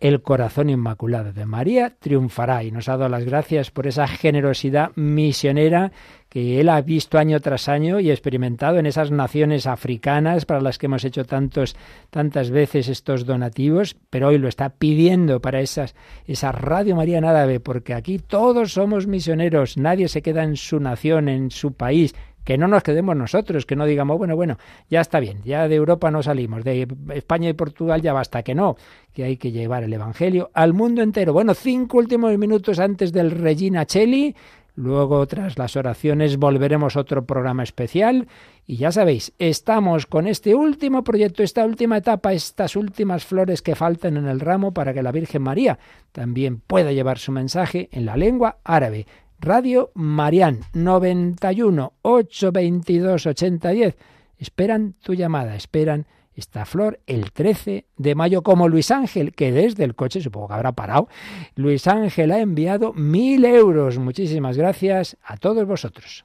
[0.00, 4.90] el corazón inmaculado de María triunfará y nos ha dado las gracias por esa generosidad
[4.96, 5.92] misionera
[6.28, 10.76] que él ha visto año tras año y experimentado en esas naciones africanas para las
[10.76, 11.74] que hemos hecho tantos,
[12.10, 15.94] tantas veces estos donativos, pero hoy lo está pidiendo para esas,
[16.26, 21.30] esa Radio María Nádave, porque aquí todos somos misioneros, nadie se queda en su nación,
[21.30, 22.14] en su país,
[22.44, 24.58] que no nos quedemos nosotros, que no digamos, bueno, bueno,
[24.90, 28.54] ya está bien, ya de Europa no salimos, de España y Portugal ya basta, que
[28.54, 28.76] no,
[29.12, 31.32] que hay que llevar el Evangelio al mundo entero.
[31.32, 34.34] Bueno, cinco últimos minutos antes del Regina Cheli,
[34.76, 38.26] luego tras las oraciones volveremos a otro programa especial
[38.66, 43.74] y ya sabéis, estamos con este último proyecto, esta última etapa, estas últimas flores que
[43.74, 45.78] faltan en el ramo para que la Virgen María
[46.12, 49.06] también pueda llevar su mensaje en la lengua árabe.
[49.44, 53.96] Radio Marián 91 822 8010.
[54.38, 59.84] Esperan tu llamada, esperan esta flor el 13 de mayo, como Luis Ángel, que desde
[59.84, 61.08] el coche, supongo que habrá parado,
[61.56, 63.98] Luis Ángel ha enviado mil euros.
[63.98, 66.24] Muchísimas gracias a todos vosotros.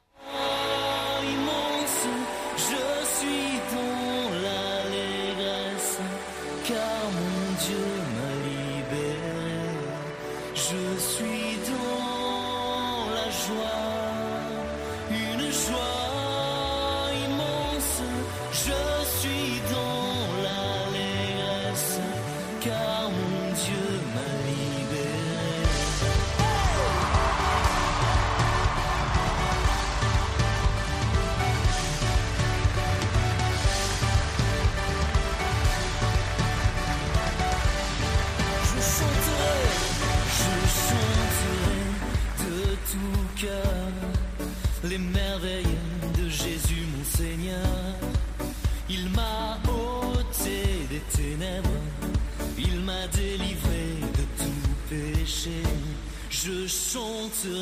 [56.93, 57.61] Chanterai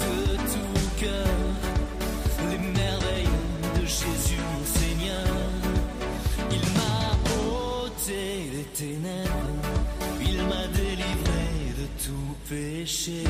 [0.00, 1.26] de tout cœur
[2.50, 3.38] les merveilles
[3.80, 5.26] de Jésus mon Seigneur.
[6.50, 7.14] Il m'a
[7.84, 9.68] ôté des ténèbres,
[10.20, 11.46] il m'a délivré
[11.78, 13.22] de tout péché.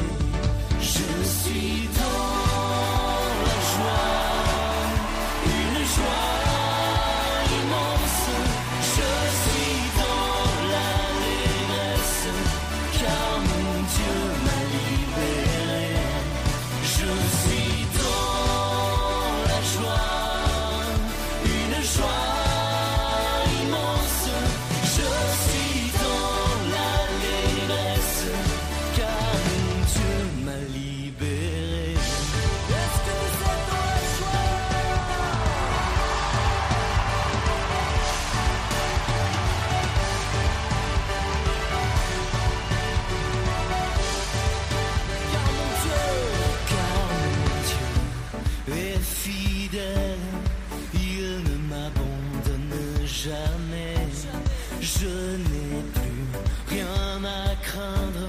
[55.49, 56.27] N'ai plus
[56.69, 58.29] rien à craindre,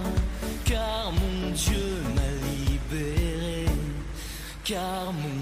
[0.65, 3.65] car mon Dieu m'a libéré.
[4.63, 5.40] Car mon